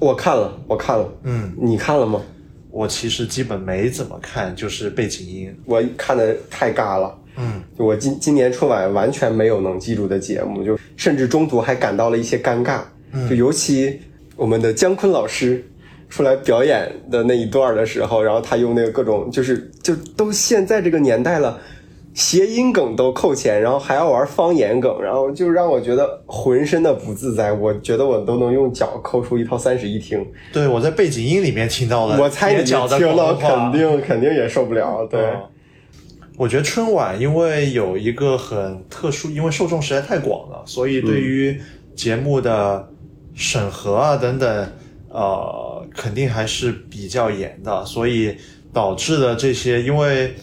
[0.00, 2.20] 我看了，我看了，嗯，你看了吗？
[2.70, 5.54] 我其实基本没怎么看，就是背景音。
[5.66, 7.18] 我看的太尬了。
[7.36, 12.80] 嗯，我今今年春晚完全没有能记住的节目，就甚至中途还感到了一些尴尬。
[13.12, 14.00] 嗯就尤其
[14.36, 15.62] 我们的姜昆老师
[16.08, 21.60] 出来表演的那一段的时候，然后他用那个各种就是就都现在这个年代了，
[22.14, 27.52] 谐音梗都扣钱，然后还要玩方言梗，然后就让我觉得浑身的不自在。
[27.52, 30.26] 我觉得我都能用脚抠出一套三室一厅。
[30.52, 35.06] 对，我在背景音里面听到了我猜你听了肯定肯定也受不了。
[35.10, 35.20] 对。
[35.20, 35.40] 嗯
[36.38, 41.60] 我觉得春晚因为有一个很特殊，因为受众实在太广了，所以对于
[41.94, 42.88] 节目的
[43.34, 44.72] 审核啊等等，
[45.10, 48.34] 呃，肯定还是比较严的，所以
[48.72, 50.34] 导致的这些，因为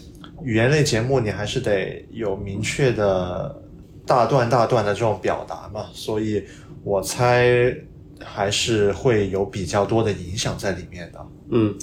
[0.44, 3.62] 语言类节目你还是得有明确的
[4.06, 6.44] 大段大段的这种表达嘛，所以
[6.84, 7.74] 我猜
[8.24, 11.20] 还是会有比较多的影响在里面的。
[11.52, 11.76] 嗯，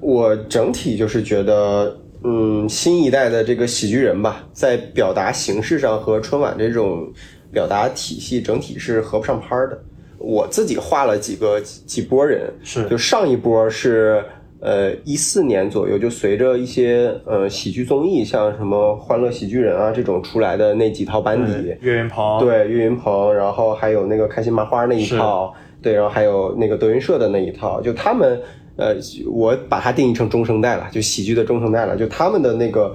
[0.00, 7.12] 我整体就是觉得，嗯，新一代的这个喜剧人吧，在表达形式上和春晚这种
[7.52, 9.82] 表达体系整体是合不上拍儿的。
[10.18, 14.24] 我自己画了几个几几波人，是就上一波是
[14.62, 28.40] 呃一四年左右，就随着一些呃喜剧综艺，像什么《欢乐喜剧人》啊这种出来的那几套班底，岳云鹏，对，岳云鹏，然后还有那个开心麻花那一套，对，然后还有那个德云社的那一套，就他们，
[28.76, 28.94] 呃，
[29.28, 32.94] 我把它定义成中生代了，就喜剧的中生代了，就他们的那个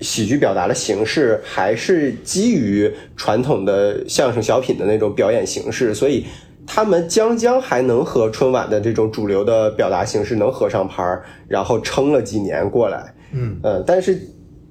[0.00, 6.26] 喜剧表达的形式还是基于传统的相声小品的那种表演形式，所以
[6.72, 14.16] 他们将将还能和春晚的这种主流的表达形式能合上拍儿，然后撑了几年过来，嗯呃，但是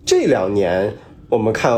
[0.05, 0.93] 这两年
[1.27, 1.77] 我们看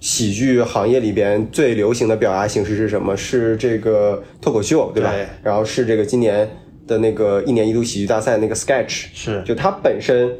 [0.00, 3.14] 喜剧行业里边最流行的表达形式是什么？
[3.14, 5.12] 是这个脱口秀，对吧？
[5.12, 6.48] 对然后是这个今年
[6.86, 10.34] 的那个一年一度喜剧大赛那个 sketch，是就它本身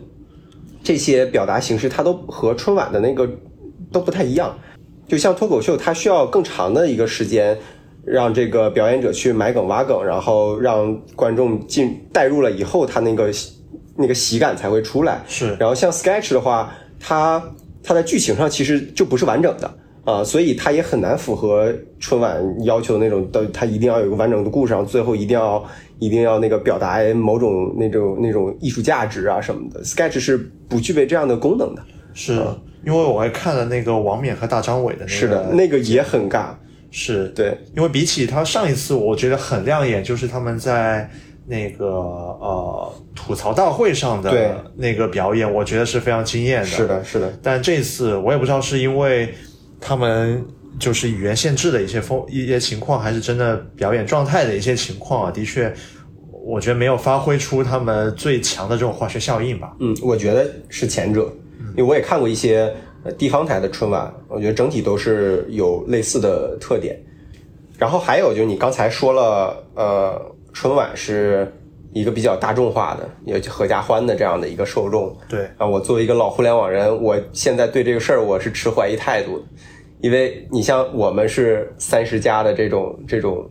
[0.82, 3.28] 这些表达形式，它都和春晚的那个
[3.92, 4.58] 都不太一样。
[5.06, 7.58] 就像脱口秀，它需要更长的一个时间，
[8.06, 13.30] 让这个表演者去埋梗挖梗，然后让观众进带入了以后，他那个
[13.96, 15.22] 那个喜感才会出来。
[15.26, 17.42] 是然后像 sketch 的话，它
[17.82, 19.70] 它在剧情上其实就不是完整的
[20.04, 25.64] 啊、所以它也很难符合春晚要求的那种的，它一定要有一个完整的故事，然后最后一定要
[25.98, 29.82] 一定要那个表达某种那种那种艺术价值啊什么的。
[29.82, 30.36] sketch 是
[30.68, 31.82] 不具备这样的功能的。
[32.12, 32.34] 是
[32.84, 36.48] 因为我还看了那个王冕和大张伟的那个，是的，那个也很尬。
[36.94, 37.26] 是。
[37.30, 41.10] 对，因为比起他上一次，我觉得很亮眼，就是他们在
[41.46, 46.66] 那个呃吐槽大会上的那个表演，我觉得是非常惊艳的。
[46.66, 49.34] 是的，是的，但这次我也不知道是因为
[49.80, 50.42] 他们
[50.78, 55.70] 就是语言限制的一些风一些情况，还是真的表演状态的一些情况啊，的确，
[56.46, 59.74] 我觉得没有发挥出他们最强的这种化学效应吧。
[59.80, 61.30] 嗯，我觉得是前者，
[61.76, 62.72] 因为我也看过一些
[63.04, 66.98] 呃地方台的春晚，我觉得整体都是有类似的特点。
[67.78, 70.20] 然后还有就是你刚才说了，呃，
[70.52, 71.52] 春晚是
[71.92, 75.14] 一个比较大众化的，也合家欢的这样的一个受众。
[75.28, 79.44] 对，啊，我作为一个老互联网人，我现在对这个事儿我是持怀疑态度的，
[80.00, 83.48] 因为你像我们是三十加的这种这种，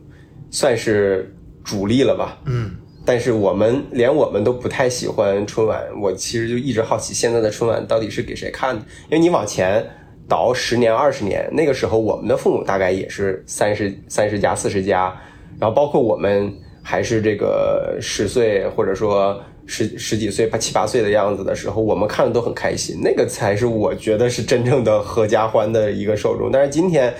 [0.50, 2.38] 算是主力了吧？
[2.46, 2.72] 嗯，
[3.06, 8.82] 但是我们连我们都不太喜欢春晚，我其实就一直好奇现在的春晚到底是给谁看的？
[9.10, 9.86] 因为你往前
[10.28, 15.14] 倒十年、二十年，那个时候我们的父母大概也是三十三十加、四十加，
[15.60, 26.50] 然后包括我们还是这个十岁或者说十十几岁、八七八岁的样子的时候，我们看的都很开心，那个才是我觉得是真正的合家欢的一个受众。
[26.52, 27.14] 但是今天。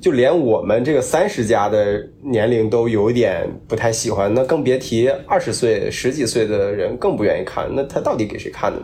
[0.00, 7.68] 就连我们这个三十加的年龄都有一点不太喜欢，那更别提二十岁、十几岁的人更不愿意看。
[7.74, 8.78] 那他到底给谁看呢？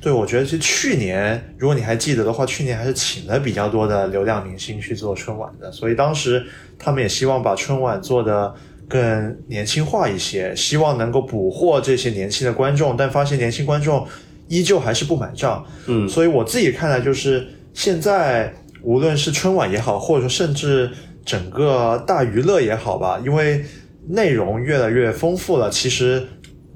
[0.00, 6.44] 对，我觉得是去年，如果你还记得的话，去年还是请了比较多的流量明星去做春晚的，所以当时
[6.78, 8.52] 他们也希望把春晚做的
[8.88, 14.04] 更年轻化一些，希望能够捕获这些年轻的观众，但发现年轻观众
[14.48, 15.64] 依旧还是不买账。
[15.86, 18.52] 嗯所以我自己看来就是现在
[18.82, 20.90] 无论是春晚也好，或者说甚至
[21.24, 23.64] 整个大娱乐也好吧，因为
[24.08, 26.26] 内容越来越丰富了，其实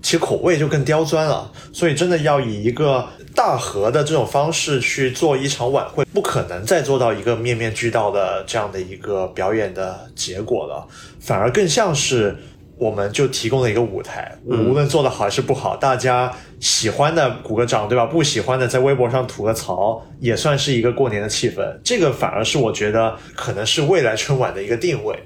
[0.00, 3.04] 其口味就更刁钻了，所以真的要以一个
[3.34, 10.86] 大合的这种方式去做一场晚会，不可能再做到一个面面俱到的这样的一个表演的结果了，
[11.20, 12.36] 反而更像是
[12.78, 18.04] 我们就提供了一个舞台，嗯无论做的好还是不好，大家喜欢的鼓个掌，对吧？
[18.04, 21.62] 不喜欢的在微博上吐个槽，也算是一个过年的气氛。
[21.82, 25.18] 这个反而是我觉得可能是未来春晚的一个定位。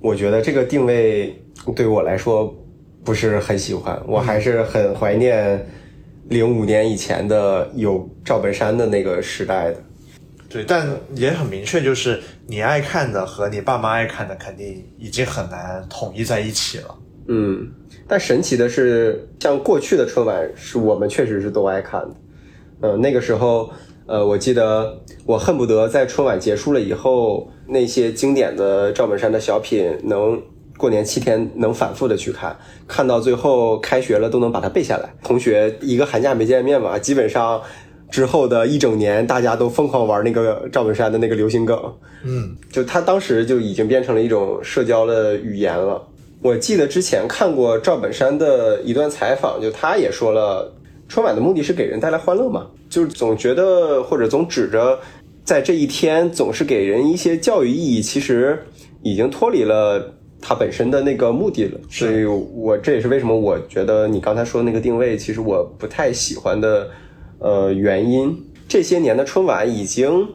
[0.00, 1.34] 我觉得这个定位
[1.74, 2.54] 对我来说
[3.02, 5.66] 不是很喜欢，我还是很怀念
[6.28, 9.82] 零五年以前的有赵本山的那个时代的。
[10.48, 16.94] 对，但也很明确，就是你爱看的和你爸妈爱看的，肯定已经很难统一在一起了。
[17.28, 17.70] 嗯，
[18.06, 22.14] 但神奇的是，像过去的春晚，是我们确实是都爱看的。
[22.80, 23.70] 嗯、那个时候，
[24.06, 30.40] 呃，我记得我恨不得在春晚结束了以后，那些经典的赵本山的小品，能
[30.78, 35.12] 过年七天能反复的去看，看到最后开学了都能把它背下来。
[35.22, 37.60] 同学一个寒假没见面嘛，基本上
[38.10, 41.78] 之后的一整年，大家都疯狂玩那个赵本山的那个流行梗。
[42.24, 46.02] 嗯，就他当时就已经变成了一种社交的语言了。
[46.40, 50.72] 我记得之前看过赵本山的一段采访，就他也说了，
[51.08, 54.98] 春晚的目的是给人带来欢乐嘛，就是总觉得或者总指着
[55.44, 58.58] 在这一天总是给人一些教育意义，其实
[59.02, 61.80] 已经脱离了它本身的那个目的了。
[61.90, 66.88] 所以我这也是为什么我觉得你刚才说的那个定位，其实我不太喜欢的
[67.38, 68.44] 呃原因。
[68.68, 70.28] 这些年的春晚已经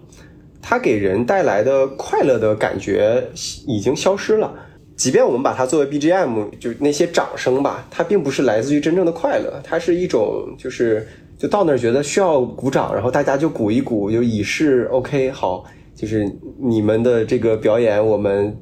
[0.61, 3.23] 它给人带来的快乐的感觉
[3.67, 4.53] 已经消失了。
[4.95, 11.05] 即便我们把它作为 BGM，就那些掌声吧，它并不是来自于真正的快乐，它是一种就是
[11.37, 18.55] 就到那儿觉得需要鼓掌，然后大家就鼓一鼓，就以示 OK 好，就是你们的这个表演我们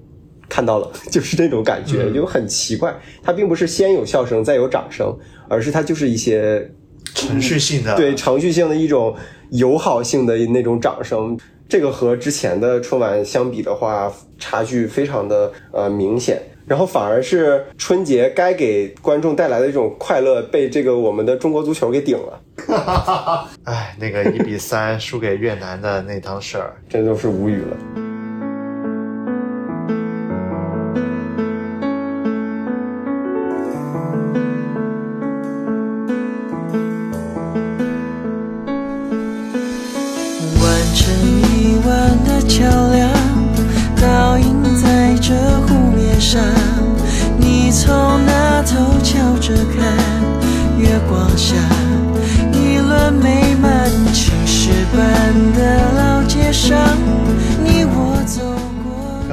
[0.48, 2.94] 看到了， 就是那种感觉，就很奇怪。
[3.22, 5.16] 它并不是先有笑声再有掌声，
[5.50, 6.72] 而是它就是一些
[7.14, 9.16] 程序性的对程序性的一种
[9.49, 11.38] 友好性的那种掌声，
[11.68, 16.41] 这个和之前的春晚相比的话，差距非常的呃明显。
[16.68, 28.11] 然后反而是春节该给观众带来的这种快乐，被这个我们的中国足球给顶了， 哎，那个一比三输给越南的那档事儿， 真都是无语了。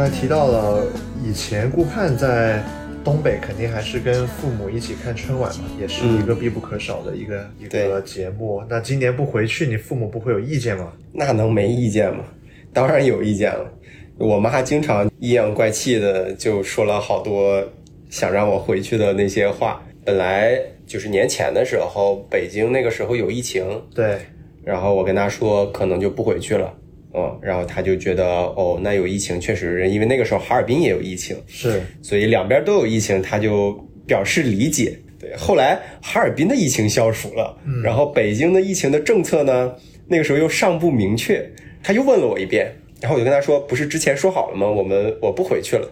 [0.08, 0.86] 才提到了
[1.22, 2.62] 以前顾盼在
[3.04, 8.62] 东北肯定还是跟父母一起看春晚嘛，也是一个必不可少的一个、一个节目。
[8.70, 10.90] 那今年不回去，你父母不会有意见吗？
[11.12, 12.24] 那能没意见吗？
[12.72, 13.70] 当然有意见了。
[14.16, 17.62] 我妈经常阴阳怪气的就说了好多
[18.08, 19.82] 想让我回去的那些话。
[20.06, 24.20] 本来就是年前的时候，北京那个时候有疫情，对，
[24.64, 26.72] 然后我跟她说可能就不回去了，
[27.14, 33.72] 嗯，然后他就觉得哦，那有疫情确实，因为那个时候哈尔滨也有疫情，是所以两边都有疫情，他就
[34.06, 34.98] 表示理解。
[35.18, 39.74] 对，后来哈尔滨的疫情消除了，然后北京的疫情的政策呢，
[40.06, 41.44] 那个时候又尚不明确，
[41.82, 44.70] 他又问了我一遍，然后我就跟他说，不是之前说好了吗？
[44.70, 45.90] 我们我不回去了。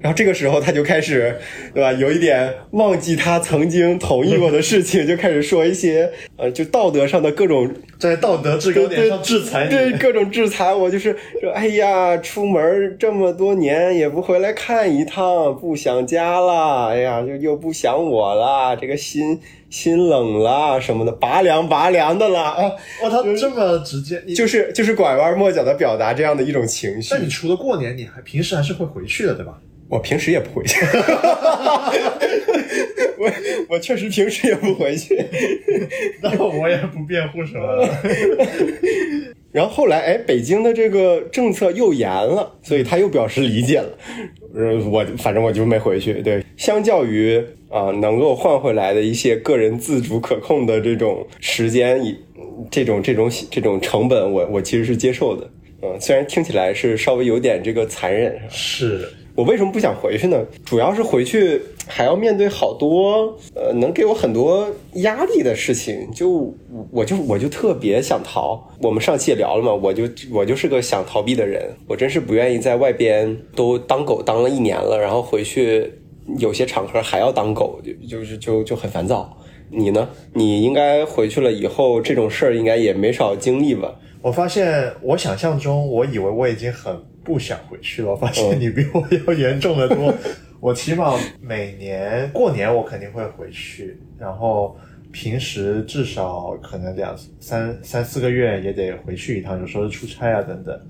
[0.00, 1.36] 然后这个时候他就开始，
[1.74, 1.92] 对吧？
[1.92, 7.68] 有一点忘记他曾经同意过的事情，就开始说一些呃，就道德上的各种
[7.98, 9.70] 在道德制高点上制裁你。
[9.70, 22.62] 对各种制裁我，就是说，哎呀，出门这么多年也不回来看一趟，不想家了，哎呀，就又不想我了，这个心心冷了什么的，拔凉拔凉的了啊，
[23.02, 27.20] 哇，他这么直接，就是就是拐弯抹角的表达这样的一种情绪那。
[27.20, 29.58] 你除了过年，你还平时还是会回去的，对吧？
[29.88, 30.84] 我平时也不回去，
[33.18, 33.30] 我
[33.70, 35.16] 我确实平时也不回去。
[36.22, 37.88] 那我也不辩护什么了。
[39.50, 43.88] 然后后来，哎，北京的这个政策又严了，所以他又表示理解了。
[44.54, 46.14] 呃，我反正我就没回去。
[46.22, 52.16] 对，相较于啊、能够换回来的一些个人自主可控的这种时间，以
[52.70, 55.50] 这种这种这种成本，我我其实是接受的。
[55.82, 59.08] 嗯，虽然听起来是稍微有点这个残忍，是，
[59.38, 60.44] 我为什么不想回去呢？
[60.64, 66.52] 主要是回去还要面对好多呃能给我很多压力的事情，就
[66.90, 68.68] 我就我就特别想逃。
[68.82, 75.88] 我们上期也聊了嘛，我就我就是个想逃避的人，我真是不愿意在外边都当狗当了一年了，然后回去
[76.40, 79.38] 有些场合还要当狗，就就是就就很烦躁。
[79.70, 80.08] 你呢？
[80.32, 83.94] 你应该回去了以后，这种事儿应该也没少经历吧？
[84.20, 86.92] 我发现我想象中，我以为我已经很
[87.28, 90.12] 不想回去了，我 发现嗯你比我要严重的多。
[90.60, 94.76] 我起码每年过年我肯定会回去，然后
[95.12, 100.80] 平时至少可能两三三四个月也得回去一趟，有时候是出差啊等等。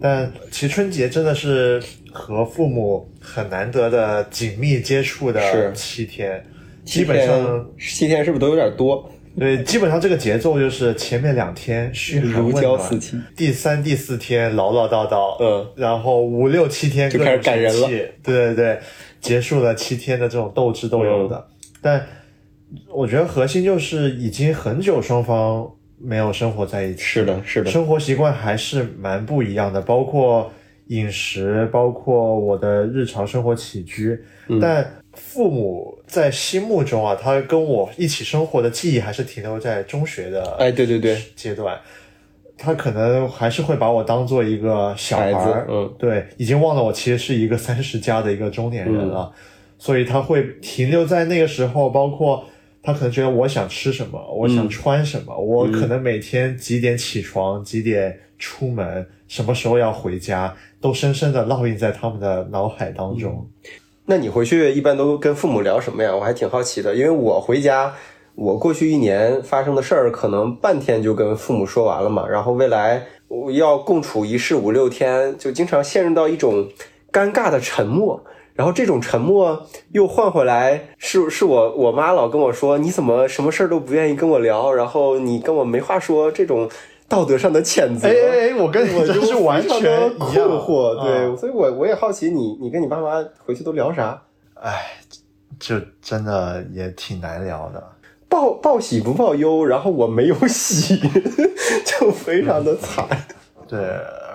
[0.00, 6.44] 但其实春节真的是和父母很难得的紧密接触的是七天，
[6.84, 9.10] 基本上七天是不是都有点多？
[9.38, 13.00] 对，基本上这个节奏就是前面两天嘘寒如问暖
[13.36, 15.66] 第三、第四天唠唠叨叨，嗯。
[15.76, 17.86] 然后五六七天就开始感人了。
[17.88, 18.78] 对对对，
[19.20, 21.36] 结束了七天的这种斗智斗勇的。
[21.36, 21.54] 嗯。
[21.80, 22.06] 但
[22.88, 30.50] 我觉得核心就是已经很久双方没有生活在一起，是的，是的，生活习惯还是蛮不一样的，包括
[30.88, 34.18] 饮食，包括我的日常生活起居。
[34.48, 34.58] 嗯。
[34.60, 41.78] 但父母在心目中啊，他跟我一起生活的记忆还是停留在中学的哎，对对对，阶段。
[42.60, 45.94] 他可能还是会把我当做一个小孩子，嗯。
[45.96, 49.32] 对，已经忘了我其实是一个三十加的一个中年人了，
[49.78, 52.44] 所以他会停留在那个时候，包括
[52.82, 63.48] 他可能觉得我想吃什么，我想穿什么，我可能每天几点起床，几点出门，什么时候要回家，都深深的烙印在他们的脑海当中。
[64.10, 66.16] 那你回去一般都跟父母聊什么呀？
[66.16, 67.92] 我还挺好奇的，因为我回家，
[68.36, 72.26] 我过去一年发生的事儿，可能半天就跟父母说完了嘛。
[72.26, 76.66] 然后未来我要共处一室五六天，就经常陷入到一种
[77.12, 78.24] 尴尬的沉默。
[78.54, 86.66] 然后这种沉默又换回来，是是我我妈老跟我说，你怎么什么事儿都不愿意跟我聊，然后你跟我没话说，这种
[87.08, 88.06] 道德上的谴责。
[88.06, 94.20] 哎哎哎，我跟你我就是完全困一样惑，对，啊所以我我也好奇你，你跟你爸妈回去都聊啥？
[94.54, 94.92] 哎，
[95.58, 97.82] 就真的也挺难聊的。
[98.28, 101.00] 报报喜不报忧，然后我没有喜，
[101.86, 103.06] 就非常的惨。
[103.66, 103.78] 对，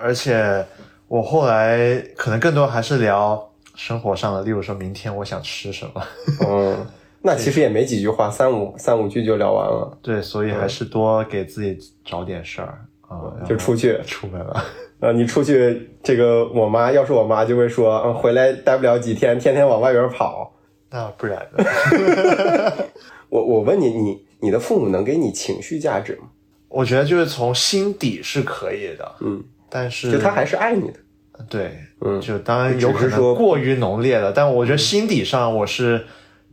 [0.02, 0.64] 而且
[1.06, 6.02] 我后来可能更多还是聊生活上的，例如说明天我想吃什么。
[6.48, 6.86] 嗯，
[7.26, 13.98] 那其实也没几句话，三五三五句就聊完了，对，所以还是多给自己找点事儿啊，就出去。
[14.06, 14.62] 出门了。
[15.00, 20.52] 呃，你出去，这个我妈要是我妈就会说，嗯，回来待不了几天，天天往外边跑。
[20.90, 21.64] 那不然呢？
[23.30, 26.28] 我我问你，你你的父母能给你情绪价值吗？
[26.68, 31.00] 我觉得就是从心底是可以的，嗯，但是就他还是爱你的。
[31.48, 36.04] 对，嗯就当然有可能说过于浓烈了，但我觉得心底上我是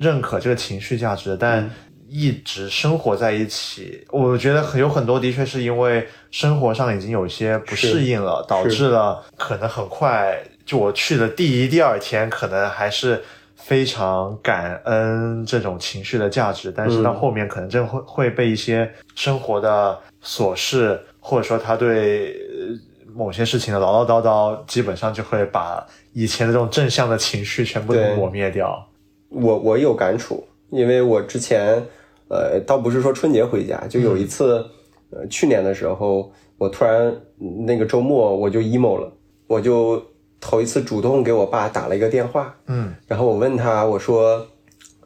[0.02, 1.70] 认可这个情绪价值，但
[2.10, 13.24] 一直生活在一起，我觉得很有很多的确是因为生活上已经有些不适应了，导致了可能很快就我去的第一、第二天，可能还是
[13.56, 28.16] 非常感恩这种情绪的价值，但是到后面可能真会会被一些生活的琐事，或者说他对呃某些事情的唠唠叨叨，基本上就会把以前的这种正向的情绪全部都对。
[28.16, 28.84] 抹灭掉。
[29.32, 31.82] 我我有感触，因为我之前，
[32.28, 34.64] 呃，倒不是说春节回家，就有一次，
[35.10, 37.08] 呃，去年的时候，我突然
[37.40, 39.12] 嗯那个周末我就 emo 了，
[39.48, 40.04] 我就
[40.40, 44.46] 头一次主动给我爸打了一个电话，嗯然后我问他，我说，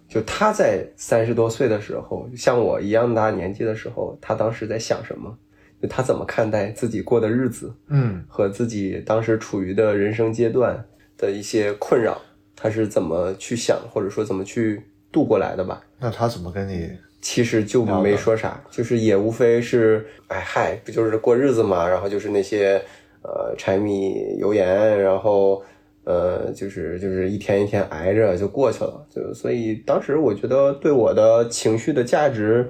[0.10, 5.38] 就他在三十多岁的时候，像我一样大年纪的时候，他当时在想什么？
[5.82, 7.74] 就他怎么看待自己过的日子？
[7.90, 10.86] 嗯和自己当时处于的人生阶段
[11.18, 12.22] 的一些困扰，
[12.56, 14.82] 他是怎么去想，或者说怎么去
[15.12, 15.82] 度过来的吧？
[16.00, 16.90] 那他怎么跟你？
[17.22, 22.80] 其实就没说啥，就是也无非是，哎嗨，不就是过日子嘛，然后就是那些
[23.24, 25.64] 呃柴米油盐，然后
[26.04, 32.70] 呃就是就是一天一天挨着就过去了，就所以当时我觉得对我的情绪的价值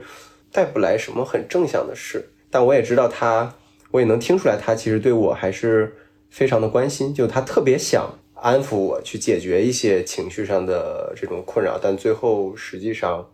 [0.53, 3.53] 带不来什么很正向的事，但我也知道他，
[3.91, 5.93] 我也能听出来他其实对我还是
[6.29, 13.25] 非常的关心，就他特别想安抚我去解决一些情绪上的这种困扰，但最后实际上。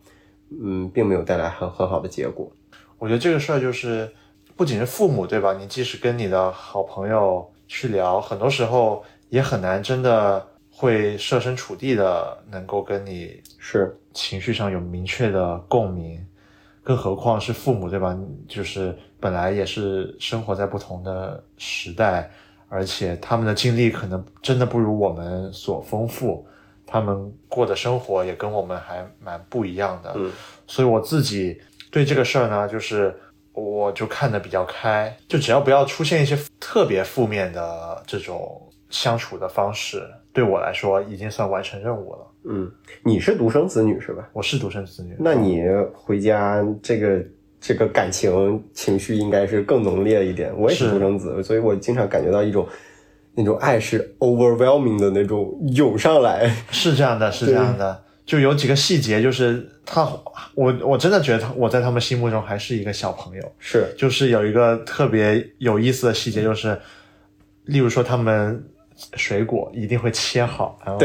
[0.61, 2.51] 嗯，并没有带来很很好的结果。
[2.99, 4.11] 我觉得这个事儿就是，
[4.57, 5.53] 不仅是父母对吧？
[5.53, 16.19] 你即使跟你的好朋友去聊，很多时候也很难真的会设身处地的能够跟你是，情绪上有明确的共鸣，
[16.83, 18.13] 更何况是父母对吧？
[18.49, 22.29] 就是本来也是生活在不同的时代，
[22.71, 26.47] 而且他们的经历可能真的不如我们所丰富。
[26.93, 30.29] 他们过的生活也跟我们还蛮不一样的，嗯，
[30.67, 31.57] 所以我自己
[31.89, 33.15] 对这个事儿呢，就是
[33.53, 42.27] 我就看得比较开，就只要不要出现一些特别负面的这种相处的方式，对我来说已经算完成任务了。
[42.43, 42.69] 嗯，
[43.03, 44.27] 你是独生子女是吧？
[44.33, 45.63] 我是独生子女，那你
[45.93, 47.23] 回家这个
[47.61, 50.51] 这个感情情绪应该是更浓烈一点。
[50.57, 52.67] 我也是是独生子，所以我经常感觉到一种
[53.35, 56.51] 那种爱是 overwhelming 的那种涌上来。
[56.71, 58.03] 是这样的，是这样的。
[58.25, 60.07] 就有几个细节，就是他，
[60.55, 63.51] 我我真的觉得他，我在他们心目中还是一个小朋友。
[63.59, 66.79] 是，就是有一个特别有意思的细节，就是，
[67.65, 68.63] 例如说他们
[69.15, 71.01] 水果一定会切好，然后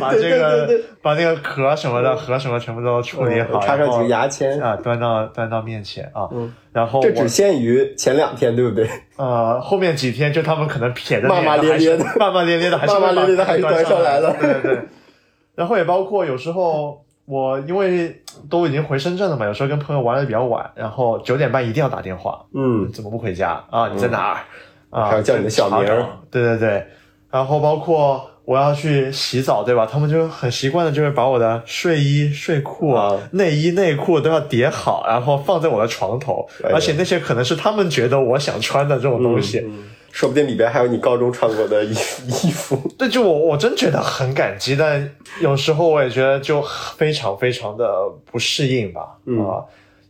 [0.00, 0.68] 把这个
[1.02, 6.28] 把那个壳什么的核什么全部都处理好，插上几个牙签啊，端到端到面前啊。
[6.72, 8.88] 然后这只限于前两天，对不对？
[9.16, 14.36] 呃，后面几天就他们可能撇着骂骂咧咧的，骂骂咧咧的，还是骂骂咧咧的，还是端上来了。
[14.40, 14.78] 对对对。
[15.54, 23.88] 然后也包括有时候我因为都已经回深圳了嘛，有时候跟朋友玩的比较晚，然后九点半一定要打电话，嗯，怎么不回家啊？
[23.88, 24.36] 你在哪儿？
[24.90, 25.86] 啊，还要叫你的小名。
[26.30, 26.86] 对对对。
[27.30, 29.86] 然后包括我要去洗澡，对吧？
[29.86, 39.64] 他们就很习惯的，就会把我的睡衣、睡裤、啊内衣、内裤都要叠好，然后放在我的床头，而且那些可能是他们觉得我想穿的这种东西。
[40.12, 42.76] 说不定里边还有你高中穿过的衣衣服。
[42.98, 45.08] 对，就我我真觉得很感激，但
[45.40, 46.60] 有时候我也觉得就
[46.96, 47.86] 非常非常的
[48.28, 49.02] 不适应吧。
[49.48, 49.62] 啊，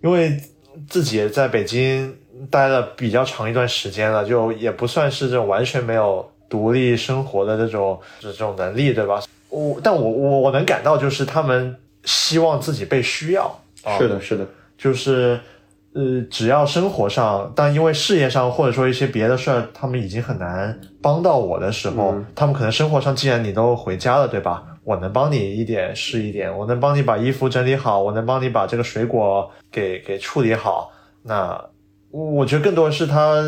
[0.03, 0.41] 因为
[0.89, 2.17] 自己在北京
[2.51, 9.23] 待了比较长一段时间了，就也不算是这种完全没有独立生活的这种这种能力，对吧？
[9.49, 11.75] 我但我我我能感到，就是他们
[12.05, 13.59] 希望自己被需要。
[13.99, 14.47] 是的，是的，
[14.77, 15.41] 就是。
[15.93, 24.63] 呃，只要生活上，但因为事业上或者说一些别的事儿，他们已经很难帮到我的时候，他们可能生活上，既然你都回家了，对吧？
[24.85, 30.93] 我能帮你一点是一点，我能帮你把衣服整理好，我能帮你把这个水果给给处理好。
[31.25, 31.61] 那
[32.13, 33.43] 我觉得更多的是他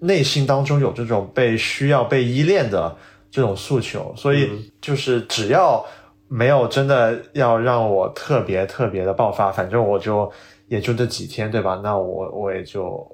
[0.00, 2.96] 内心当中有这种被需要、被依恋的
[3.30, 5.84] 这种诉求，所以就是只要
[6.28, 10.30] 没有真的要让我特别特别的爆发，反正我就。
[10.70, 11.80] 也就这几天，对吧？
[11.82, 13.04] 那我我也就，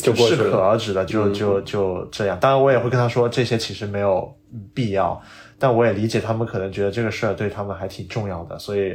[0.00, 2.38] 就适可而止的，就就就这样。
[2.38, 4.32] 当然，我也会跟他说，这些其实没有
[4.72, 5.20] 必要。
[5.58, 8.94] 但我也理解他们可能觉得这个事儿对他们还挺重要的，所以，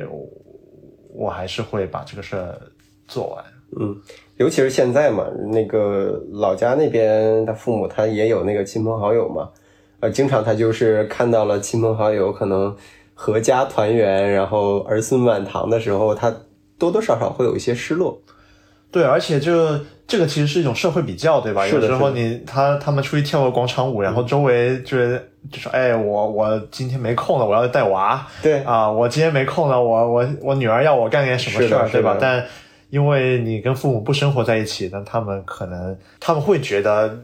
[1.14, 2.58] 我还是会把这个事儿
[3.06, 3.44] 做完。
[3.78, 3.94] 嗯，
[4.40, 5.24] 尤其是现在嘛，
[5.54, 9.48] 那个老家那边，他父母他也有那个亲朋好友嘛，
[10.00, 12.76] 呃，经常他就是看到了亲朋好友可能
[13.16, 16.36] 阖家团圆，然后儿孙满堂的时候，他。
[16.80, 18.18] 多多少少会有一些失落，
[18.90, 19.78] 对，而且这
[20.08, 21.68] 这个其实是一种社会比较，对吧？
[21.68, 25.22] 有时候你他他们出去跳个广场舞，然后周围就是
[25.52, 32.16] 就说，哎，我我今天没空了，我要带娃，对啊，我今天没空了，我我我女儿要我干点什么事儿，对吧？
[32.18, 32.46] 但
[32.90, 37.20] 因为你跟父母不生活在一起，那他们可能他们会觉得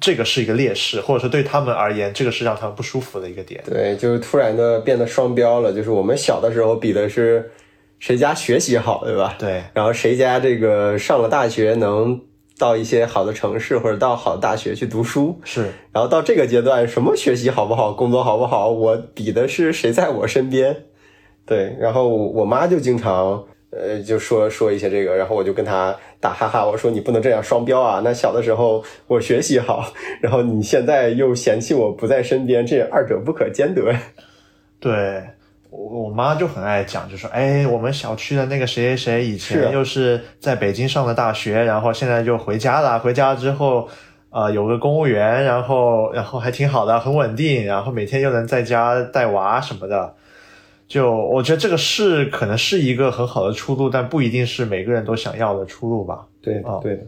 [0.00, 3.62] 这个是一个劣势，或者说对他们而言，这个是让他们不舒服的一个点。
[3.66, 7.50] 对，就是突然的变得双标了，就是我们小的时候比的是。
[8.02, 9.36] 谁家学习好，对吧？
[9.38, 9.62] 对。
[9.74, 12.18] 然后谁家这个上了大学能
[12.56, 15.38] 到一些好的城市或者到好的大学去读书？
[15.44, 15.70] 是。
[15.92, 20.74] 然后到这个阶段，什么学习好不好，工作好不好，我比的是谁在我身边。
[21.44, 21.76] 对。
[21.78, 28.00] 然后我妈就经常呃就说说一些这个，然后我就跟他打哈哈，我说你不能这样双标啊！
[28.04, 33.94] 那小的时候我学习好， 然后你现在又嫌弃我不在身边，这二者不可兼得。
[34.80, 35.22] 对。
[35.72, 42.98] 我我妈就很爱讲，就说，哎，我们小区的那个谁谁谁以前又是在北京上的大学，然后现在就回家了。
[42.98, 43.88] 回家之后，
[44.30, 50.12] 呃，有个公务员，然后然后还挺好的，很稳定，然后每天又能在家带娃什么的。
[50.90, 56.26] 就我觉得这个是可能是一个很好的出路，但不一定是每个人都想要的出路吧。
[56.42, 57.06] 对，啊，对的。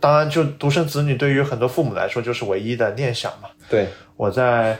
[0.00, 3.50] 当然，就独生子女对于很多父母来说就是唯一的念想嘛。
[3.68, 4.76] 对，我在。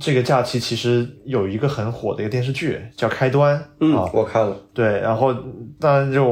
[0.00, 4.56] 这个假期其实有一个很火的一个电视剧叫《开端》，嗯，我看了。
[4.72, 5.30] 对，然后
[5.78, 6.24] 当然就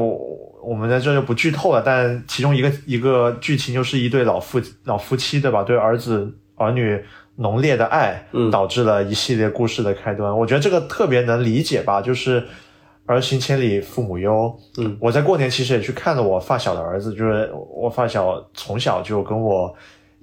[0.63, 5.61] 我们在这就不剧透了，但其中一个一个剧情就是一对老夫老夫妻，对吧？
[5.61, 6.99] 对儿子儿女
[7.35, 10.37] 浓烈的爱，嗯，导致了一系列故事的开端。
[10.37, 12.43] 我觉得这个特别能理解吧，就是
[13.05, 14.55] 儿行千里父母忧。
[14.77, 19.75] 嗯，我在过年其实也去看了我发小的儿子，就是我发小从小就跟我。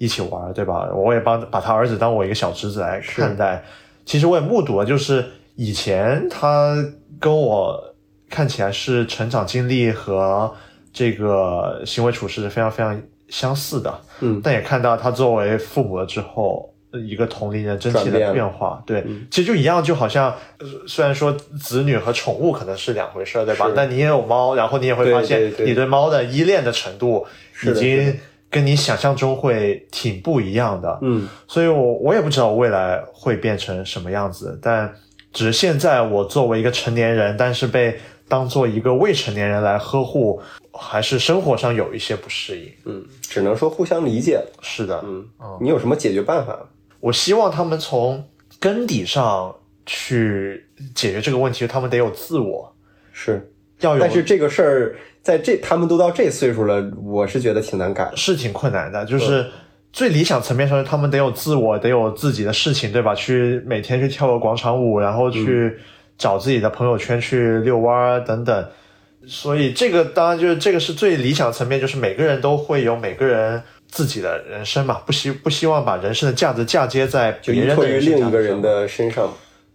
[0.02, 0.90] 一起玩，对吧？
[0.94, 3.62] 我也帮把他儿子当我一个小侄子来看待。
[4.06, 5.22] 其实我也目睹了，就是
[5.56, 6.74] 以前他
[7.20, 7.78] 跟我
[8.30, 10.50] 看起来是成长经历和
[10.90, 12.98] 这个行为处事是非常非常
[13.28, 14.00] 相似的。
[14.20, 18.82] 嗯，但也看到他作为父母了之后一个同龄人整体的变化。
[18.86, 20.34] 对，其实就一样，就好像
[20.86, 23.70] 虽然说子女和宠物可能是两回事儿，对吧？
[23.74, 27.26] 但你也有猫，然后你也会发现你对猫的依恋的程度
[27.64, 28.18] 已经。
[28.52, 34.92] 跟你想象中会挺不一样的，嗯，所以我我也不知道未来会变成什么样子，但
[35.32, 44.42] 只是现在我作为一个成年人，但是被当做一个未成年人来呵护，还是生活上有一些不适应，嗯，只能说互相理解。
[44.62, 45.24] 是的，嗯，
[45.60, 46.58] 你有什么解决办法？
[47.00, 48.22] 我希望他们从
[48.58, 49.54] 根底上
[49.86, 52.74] 去解决这个问题，他们得有自我，
[53.12, 58.12] 是，要有，但是这个事儿在这他们都到这岁数了，我是觉得挺难改。
[58.14, 59.46] 是挺困难的，就是
[59.92, 63.14] 最理想层面上，他们得有自我，得有自己的事情，对吧？
[63.14, 65.76] 去每天去跳个广场舞，然后去
[66.16, 68.68] 找自己的朋友圈去遛弯儿等等。
[69.26, 79.28] 所以这个当然就是这个是最理想层面，就是每个人都会有每个人自己的人生嘛，不希不希望把人生的价值嫁接在别人的人另一个人的身上。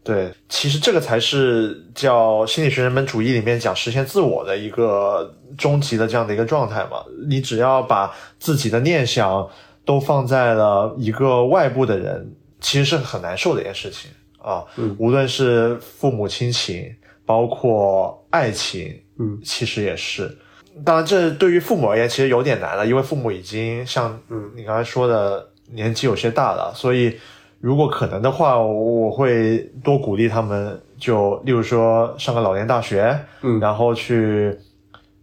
[0.03, 7.03] 对，其实这个才是叫心理学人本主义里面讲实现自我的一个终极的这样的一个状态嘛。
[7.27, 9.49] 你只要把自己的念想
[9.83, 14.63] 都放在了一个外部的人，其实是很难受的一件事情啊。
[14.77, 16.95] 嗯无论是父母亲情，
[17.25, 20.37] 包括爱情，嗯，其实也是。
[20.83, 27.15] 当然，这对于父母而言其实有点难了，因为父母已经像嗯你刚才说的年纪有些大了，所以
[27.59, 34.55] 如果可能的话，我我会多鼓励他们，就例如说上个老年大学，嗯然后去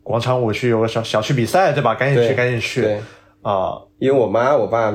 [0.03, 1.95] 广场舞去有个小小区比赛，对吧？
[1.95, 3.01] 赶紧去，赶紧去对，
[3.43, 3.79] 啊！
[3.99, 4.93] 因为我妈我爸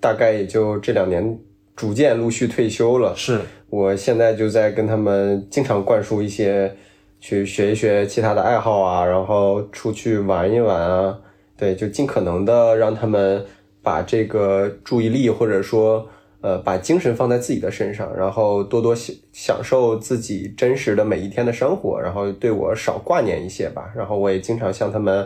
[0.00, 1.38] 大概也就这两年
[1.74, 3.40] 逐渐陆续退休了，是
[3.70, 6.76] 我现在就在跟他们经常灌输一些
[7.22, 11.16] 去学一学其他的爱好啊，然后出去玩一玩啊，
[11.56, 13.46] 对，就尽可能的让他们
[13.80, 16.04] 把这个注意力或者说
[16.40, 23.92] 呃把精神放在自己的身上，然后多多享享受自己真实的每一天的生活，然后对我少挂念一些吧。
[23.94, 25.24] 然后我也经常向他们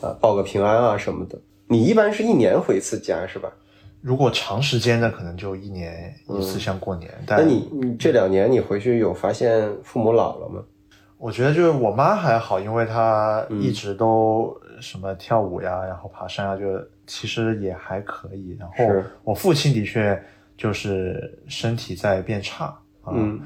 [0.00, 1.38] 呃报个平安啊什么的。
[1.68, 3.52] 你一般是一年回一次家是吧？
[4.02, 7.08] 如果长时间的，可能就一年一次，像过年。
[7.24, 10.60] 但嗯那你你这两年你回去有发现父母老了吗？
[11.18, 16.64] 我觉得就是我妈还好，因为她嗯一直都什么跳舞呀，然后爬山啊，就
[17.06, 18.56] 其实也还可以。
[18.58, 20.22] 然后我父亲的确
[20.56, 22.66] 就是身体在变差
[23.02, 23.40] 啊，嗯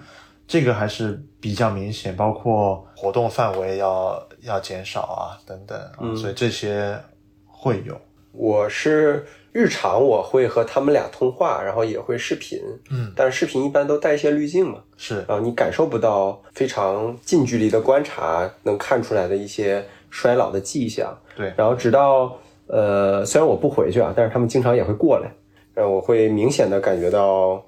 [0.48, 6.98] 这个还是比较明显，包括活动范围要要减少啊等等啊，嗯所以这些
[7.46, 7.96] 会有。
[8.32, 21.16] 我是日常我会和他们俩通话，然后也会视频，嗯，但是视频一般都带一些滤镜嘛，是然后你感受不到非常近距离的观察能看出来的一些衰老的迹象。
[21.36, 22.38] 对，然后直到
[22.68, 25.32] 呃，虽然我不回去啊，但是他们经常也会过来，
[25.74, 27.60] 让我会明显的感觉到，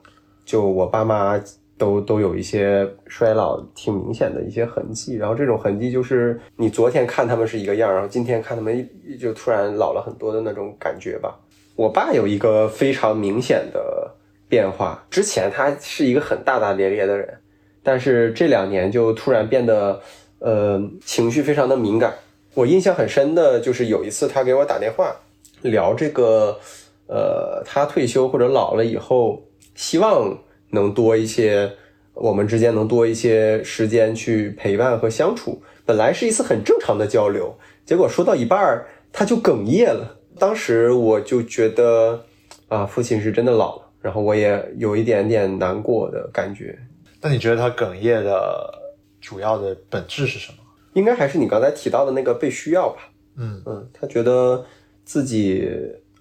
[0.44, 1.40] 就我爸妈
[1.76, 5.16] 都都有一些衰老挺明显的一些痕迹。
[5.16, 11.36] 然后这种痕迹就是你昨天看他们是一个样，然后今天看他们就突然老了很多的那种感觉吧。
[11.74, 14.14] 我爸有一个非常明显的
[14.48, 17.38] 变化，之前他是一个很大大咧咧的人，
[17.82, 20.00] 但是这两年就突然变得
[20.38, 22.14] 呃情绪非常的敏感。
[22.54, 25.16] 我印象很深的就是有一次他给我打电话
[25.62, 26.58] 聊这个，
[27.06, 29.42] 呃，他退休或者老了以后，
[29.74, 31.72] 希望能多一些
[32.12, 35.62] 我们之间能多一些时间去陪伴和相处。
[35.86, 37.56] 本来是一次很正常的交流，
[37.86, 40.18] 结果说到一半儿他就哽咽了。
[40.38, 42.24] 当时我就觉得
[42.68, 46.78] 啊，父亲是真的老了，然后我也有一点点难过的感觉。
[47.20, 48.72] 那你觉得他哽咽的
[49.20, 50.58] 主要的本质是什么？
[50.94, 53.08] 应该还是你刚才提到的那个被需要吧。
[53.36, 54.64] 嗯嗯，他觉得
[55.04, 55.70] 自己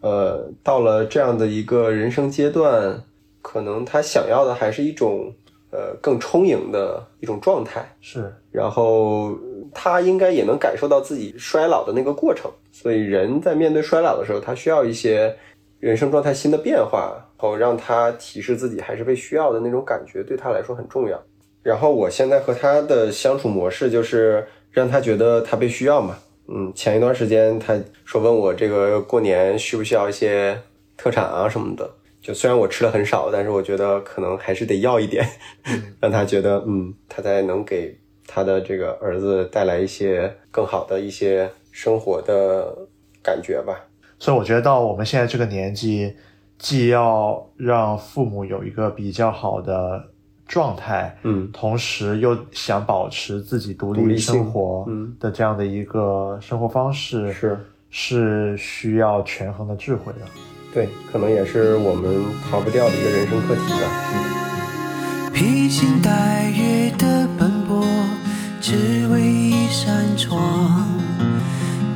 [0.01, 3.03] 呃到了这样的一个人生阶段，
[3.41, 5.33] 可能他想要的还是一种
[5.71, 9.37] 呃更充盈的一种状态，是然后
[9.73, 12.51] 他应该也能感受到自己衰老的那个过程。
[12.81, 15.35] 所以人在面对衰老的时候，他需要一些
[15.79, 21.21] 人生状态新的变化，然后让他提示自己还是被需要的那种感觉，对他来说很重要。
[21.61, 26.17] 然后我现在和他的相处模式就是让他觉得他被需要嘛。
[26.47, 30.59] 嗯，前一段时间他说问我这个过年需不需要一些
[30.97, 31.87] 特产啊什么的，
[32.19, 35.23] 就虽然我吃的很少，但是我觉得可能还是得要一点，
[36.01, 37.95] 让他觉得嗯，他才能给
[38.27, 42.75] 他的这个儿子带来一些更好的一些生活的
[43.23, 43.73] 感觉吧。
[44.19, 46.15] 所以我觉得到我们现在这个年纪，
[46.59, 50.03] 既要让父母有一个比较好的
[50.47, 57.57] 状态，嗯同时又想保持自己独立生活嗯的这样的一个生活方式，是
[57.89, 60.19] 是需要权衡的智慧的。
[60.73, 65.31] 对，可能也是我们逃不掉的一个人生课题吧。
[65.33, 67.83] 披星戴月的奔波，
[68.61, 71.00] 只为一扇窗。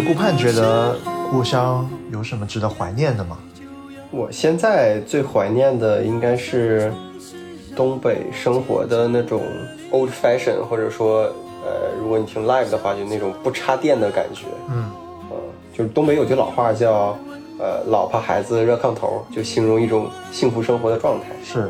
[0.00, 0.96] 顾盼觉得
[1.30, 3.38] 故乡有什么值得怀念的吗？
[4.10, 6.92] 我现在最怀念的应该是
[7.74, 9.42] 东北生活的那种
[9.90, 11.22] old fashion，或者说，
[11.64, 14.46] 呃，如果你听 live 的话，就那种不插电的感觉。
[14.70, 14.90] 嗯
[15.30, 15.36] 呃，
[15.72, 17.18] 就是东北有句老话叫，
[17.58, 21.26] 呃，老婆孩子热炕头，就形容一种幸福生活的状态。
[21.42, 21.68] 是，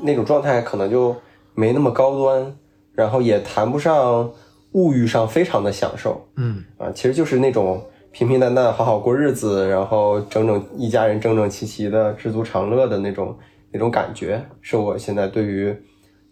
[0.00, 1.14] 那种状态可能就
[1.54, 2.56] 没那么高端，
[2.94, 4.30] 然后也谈不上
[4.72, 6.26] 物欲上非常的享受。
[6.36, 13.36] 嗯啊，其实就是那种平平淡淡好好过日子，然后整整一家人整整齐齐的知足常乐的那种
[13.70, 15.76] 那种感觉，是我现在对于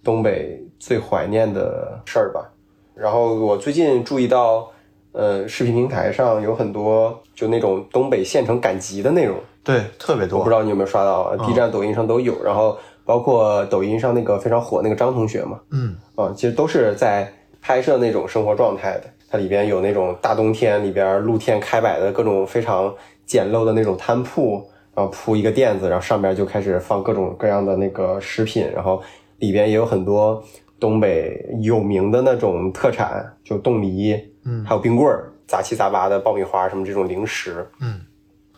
[0.02, 2.50] 东北最怀念的事儿吧。
[2.94, 4.70] 然后我最近注意到，
[5.12, 10.38] 呃，视频平台上有很多就那种东北县城赶集的内容，对，特别多。
[10.38, 17.32] 我不知道你有没有刷到啊？B 站、抖音上都有，然后包括抖音上那个非常火那个张同学嘛，嗯啊，其实都是在
[17.64, 19.04] 拍摄那种生活状态的。
[19.30, 22.94] 它里边有那种大冬天里边露天开摆的各种非常
[23.24, 24.62] 简陋的那种摊铺，
[24.94, 29.02] 然后铺一个垫子，然后上边就开始放各种各样的那个食品，然后
[29.38, 30.44] 里边也有很多
[30.78, 37.66] 东北有名的那种特产，就冻梨，嗯还有冰棍儿，杂七杂八的爆米花什么这种零食。
[37.80, 38.02] 嗯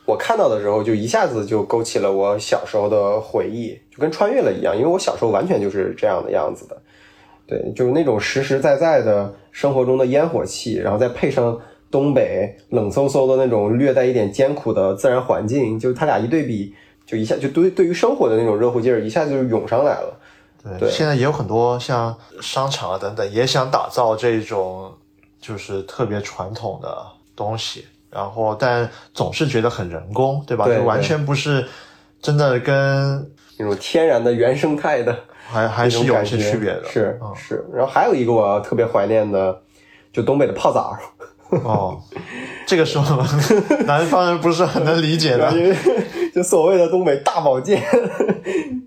[0.05, 6.81] 我看到的时候，就一下子就勾起了我小时候的回忆，就跟穿越了一样，因为我小时候完全就是这样的样子的。
[7.47, 11.59] 对，就是那种实实在在的生活中的烟火气，然后再配上
[11.91, 16.75] 东北冷飕飕的那种略带一点艰苦的自然环境，就他俩一对比，
[17.07, 20.19] 就一下就对对于生活的那种热乎劲儿，一下就涌上来了。
[20.65, 24.93] 对，对现在也有很多像商场啊等等，也想打造这种
[25.41, 30.65] 就是特别传统的东西，然后但总是觉得很人工，对吧？
[30.65, 31.65] 对就完全不是
[32.21, 35.17] 真的跟那种天然的原生态的，
[35.47, 36.85] 还还是有一些区别的。
[36.85, 37.65] 是嗯是。
[37.73, 39.61] 然后还有一个我特别怀念的，
[40.13, 40.97] 就东北的泡澡。
[41.49, 42.01] 哦，
[42.67, 43.25] 这个是我们
[43.87, 45.49] 南方人不是很能理解的。
[46.35, 47.81] 就所谓的东北大保健，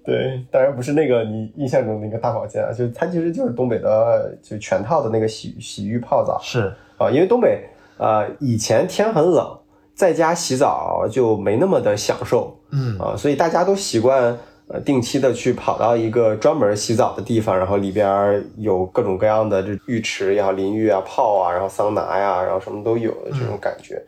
[0.04, 7.64] 对，当然不是那个你印象中那个大保健啊，就它其实就是东北的就全套的那个洗洗浴泡澡是，啊，因为东北
[7.98, 9.58] 呃以前天很冷，
[9.96, 14.38] 在家洗澡就没那么的享受嗯啊，所以大家都习惯。
[14.72, 24.00] 呃，定期的去跑到一个专门洗澡的地方，然后里边有各种各样的这浴池也好、淋浴啊、泡啊，然后桑拿呀，然后什么都有的这种感觉。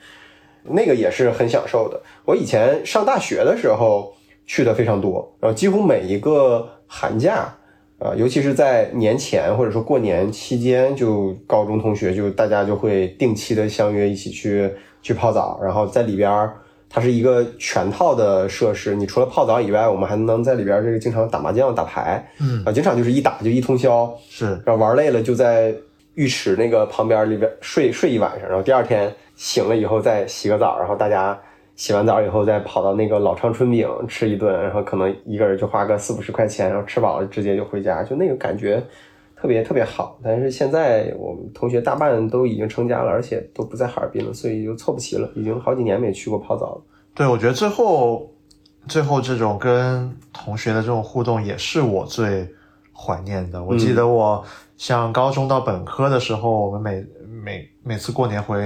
[0.64, 2.00] 那个也是很享受的。
[2.26, 4.14] 我以前上大学的时候
[4.46, 7.52] 去的非常多，然后几乎每一个寒假，
[7.98, 16.61] 啊、尤其是在年前或者说过年期间，就高中同学就大家就会定期的相约一起去去泡澡，然后在里边儿
[16.92, 22.62] 它是一个全套的设施，你除了泡澡以外，我们还能在里边这个经常打麻将、打牌，嗯。
[22.66, 25.74] 啊，经常就是一打就一通宵，是，然后玩累了就在
[26.16, 31.40] 浴池那个旁边里边睡睡一晚上，然后第二天醒了以后再洗个澡，然后大家
[31.78, 38.84] 洗完澡以后再跑到那个老昌春饼吃一顿，然后可能一个人就花个四五十块钱，然后吃饱了直接就回家，就那个感觉
[39.42, 40.20] 特别特别好。
[40.24, 46.82] 但是现在我们同学大半都已经成家了，而且都不在哈尔滨了，所以就凑不齐了，已经好几年没去过泡澡了。
[47.16, 48.32] 对，我觉得最后
[48.88, 52.48] 最后这种跟同学的这种互动也是我最
[52.94, 53.64] 怀念的。
[53.64, 54.44] 我记得我
[54.78, 58.62] 像高中到本科的时候，我们每每每次过年回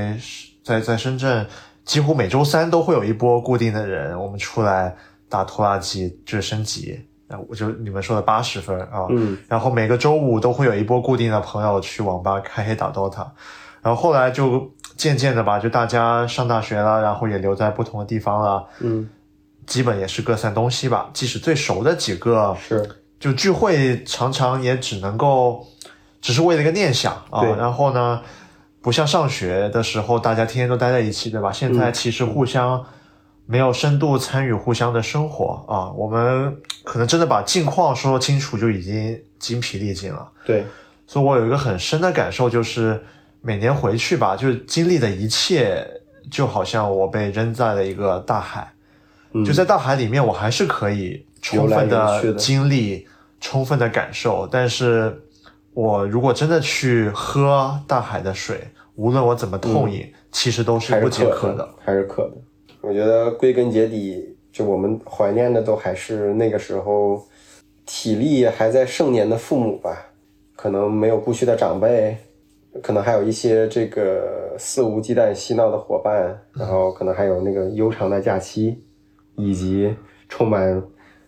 [0.62, 1.48] 在在深圳，
[1.86, 4.96] 几乎每周三都会有一波固定的人，我们出来
[5.30, 7.00] 打拖拉机，就是升级。
[7.28, 13.28] 那我就你们说的八十分啊，嗯，然后每个周五都会有一波固定的朋友去网吧开黑打 DOTA，
[13.82, 19.10] 然后后来就渐渐的吧，就大家上大学了，然后也留在不同的地方了，嗯，
[19.66, 21.10] 基本也是各散东西吧。
[21.14, 22.88] 即使最熟的几个，是，
[23.20, 25.66] 就聚会常常也只能够，
[26.22, 27.56] 只是为了一个念想啊对。
[27.56, 28.22] 然后呢，
[28.82, 31.52] 不像上学的时候，大家天天都待在一起，对吧？
[31.52, 32.86] 现在其实互相
[33.46, 35.92] 没有深度参与互相的生活啊。
[35.92, 40.28] 我们可能真的把近况说清楚就已经精疲力尽了。
[40.46, 40.66] 对，
[41.08, 43.04] 所以我有一个很深的感受，就是
[43.42, 45.86] 每年回去吧，就是经历的一切，
[46.32, 48.72] 就好像我被扔在了一个大海，
[49.34, 53.08] 嗯就在大海里面，我还是可以充分的的经历、
[53.40, 55.22] 充分的感受，但是
[55.74, 62.38] 我如果真的去喝大海的水，无论我怎么痛饮，其实都是不解渴的的。，还是渴的。
[62.86, 67.20] 我觉得归根结底，就我们怀念的都还是那个时候
[67.84, 70.12] 体力还在盛年的父母吧，
[70.56, 72.16] 可能没有不虚的长辈，
[72.84, 78.78] 可能还有一些这个肆无忌惮嬉闹的伙伴，然后可能还有那个悠长的假期，
[79.36, 79.92] 以及
[80.30, 80.84] 充满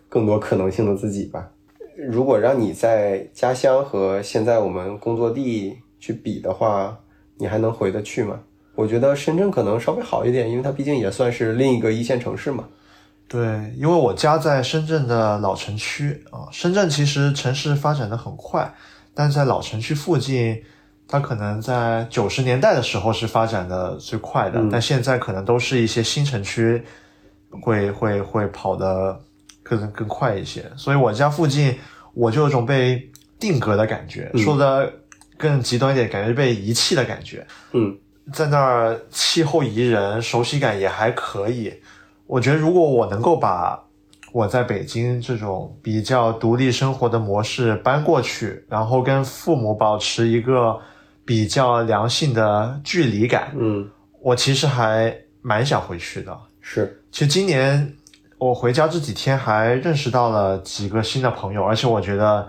[0.07, 1.51] 更多可能性的自己吧。
[1.95, 6.99] 如果让你在家乡和现在我们工作地去比的话，
[7.39, 8.43] 你还能回得去吗？
[8.77, 12.63] 我觉得深圳可能稍微好一点，因为它毕竟也算是另一个一线城市嘛。
[13.27, 13.41] 对，
[13.75, 18.71] 因为我家在深圳的老城区啊，深圳其实城市发展的很快，
[19.15, 20.61] 但在老城区附近，
[21.07, 26.81] 它可能在九十年代的时候是发展的最快的，嗯但现在可能都是一些新城区
[27.63, 29.19] 会会会跑得
[29.63, 31.75] 更更快一些，所以我家附近
[32.13, 34.93] 我就有种被定格的感觉，嗯说的
[35.35, 37.45] 更极端一点，感觉被遗弃的感觉。
[37.73, 37.93] 嗯
[38.33, 41.73] 在那儿气候宜人，熟悉感也还可以。
[42.25, 43.81] 我觉得如果我能够把
[44.33, 50.77] 我在北京这种比较独立生活的模式搬过去，然后跟父母保持一个
[51.25, 53.89] 比较良性的距离感，嗯，
[54.21, 56.37] 我其实还蛮想回去的。
[56.59, 57.93] 是，其实今年
[58.37, 62.45] 我回家这几天还认识到了几个新的朋友，而且我觉得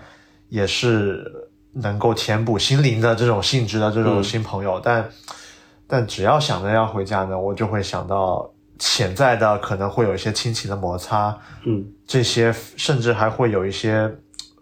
[0.48, 1.24] 也是
[1.72, 4.80] 能够填补心灵的这种性质的这种嗯新朋友。
[4.82, 5.08] 但
[5.88, 14.08] 但只要想着要回家呢，我就会想到潜在的可能会有一些亲情的摩擦，嗯这些甚至还会有一些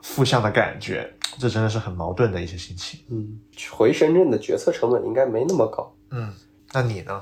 [0.03, 3.01] 负向的感觉，这真的是很矛盾的一些心情。
[3.11, 3.39] 嗯，
[3.71, 5.93] 回深圳的决策成本应该没那么高。
[6.11, 6.33] 嗯，
[6.73, 7.21] 那你呢？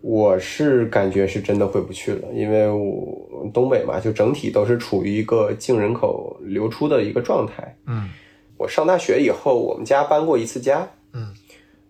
[0.00, 7.76] 我是感觉是真的回不去了，因为我东北嘛，就整体都是处于一个净人口流出的一个状态。
[7.86, 8.10] 嗯
[8.56, 11.34] 我上大学以后，我们家搬过一次家，嗯，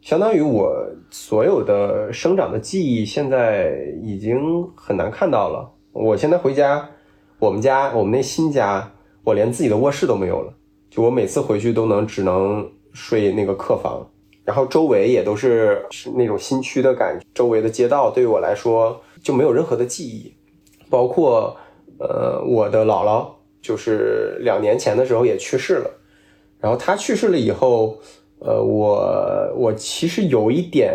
[0.04, 5.66] 相当于我所有的生长的记忆现在已经很难看到了。
[5.92, 6.86] 我现在回家，
[7.38, 8.92] 我们家我们那新家，
[9.24, 10.52] 我连自己的卧室都没有了，
[10.90, 14.06] 就我每次回去都能只能睡那个客房，
[14.44, 15.82] 然后周围也都是
[16.14, 20.34] 那种新区的感觉，周围的街道对于我来说就没有任何的记忆，
[20.90, 21.56] 包括
[21.98, 23.26] 呃我的姥姥，
[23.62, 25.90] 就是两年前的时候也去世了。
[26.60, 27.98] 然后他去世了以后，
[28.46, 30.92] 呃，我我其实有一点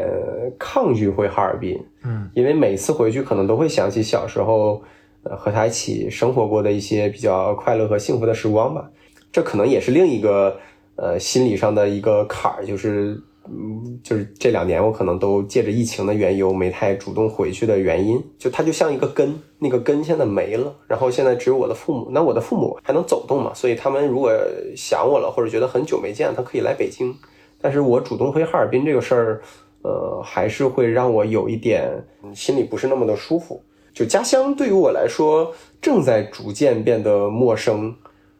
[0.60, 4.80] 抗拒回哈尔滨，嗯因为每次回去可能都会想起小时候，
[5.24, 8.88] 呃，和他一起生活过的一些比较快乐和幸福的时光吧。
[9.32, 10.58] 这可能也是另一个
[10.96, 24.32] 呃心理上的一个坎儿，就是嗯，就是这两年我可能都借着疫情的缘由没太主动回去的原因，就它就像一个根，那个根现在没了，然后现在只有我的父母，那我的父母还能走动嘛，所以他们如果
[24.76, 27.16] 想我了或者觉得很久没见，他可以来北京，
[27.62, 29.42] 但是我主动回哈尔滨这个事儿，
[29.82, 31.92] 呃，还是会让我有一点
[32.34, 33.62] 心里不是那么的舒服。
[33.94, 37.94] 就家乡对于我来说正在逐渐变得陌生，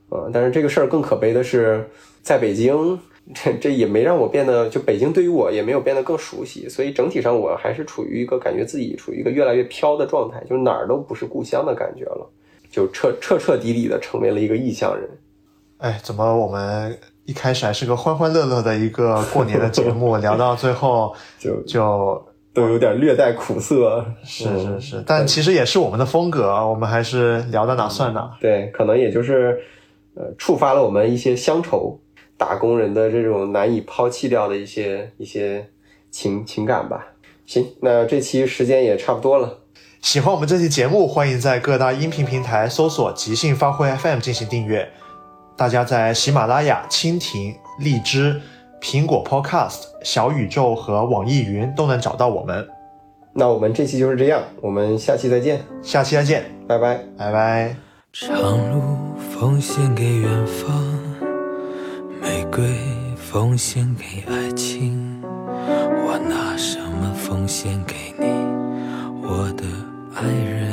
[0.10, 1.90] 呃，但是这个事儿更可悲的是，
[2.22, 2.98] 在北京，
[3.34, 12.30] 这这也没让我变得，就北京对于我也没有变得更熟悉，所以整体上我还是处于一个感觉自己处于一个越来越飘的状态，就是哪儿都不是故乡的感觉了，
[12.72, 15.10] 就彻彻彻底底的成为了一个异乡人。
[15.80, 16.98] 哎，怎么我们
[17.30, 28.32] 一开始还是个欢欢乐乐的一个过年的节目， 聊到最后就就都有点略带苦涩，是是嗯是，但其实也是我们的风格，我们还是聊到哪算哪。
[28.42, 29.62] 对，可能也就是
[30.16, 32.00] 呃触发了我们一些乡愁，
[32.36, 35.70] 打工人的这种难以抛弃掉的一些一些
[36.10, 37.10] 情情感吧。
[37.46, 39.60] 行，那这期时间也差不多了。
[40.02, 44.90] 喜欢我们这期节目，欢迎在各大音频平台搜索“即兴发挥 FM” 进行订阅。
[45.60, 48.40] 大家在喜马拉雅、蜻蜓、荔枝、
[48.82, 52.66] 苹果 Podcast、小宇宙和网易云都能找到我们。
[53.34, 57.02] 那我们这期就是这样，我们下期再见，下期再见，拜拜。
[57.18, 57.76] 拜拜。
[58.14, 58.40] 长
[58.72, 58.82] 路
[59.18, 60.82] 奉献给远方，
[62.22, 62.64] 玫瑰
[63.18, 68.28] 奉献给爱情，我拿什么奉献给你，
[69.22, 69.66] 我的
[70.16, 70.70] 爱人？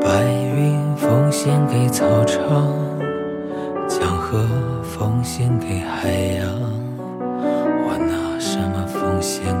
[0.00, 0.47] 白云
[1.08, 2.70] 奉献给草场，
[3.88, 4.44] 江河
[4.82, 6.46] 奉献给海洋，
[7.82, 9.57] 我拿什么奉献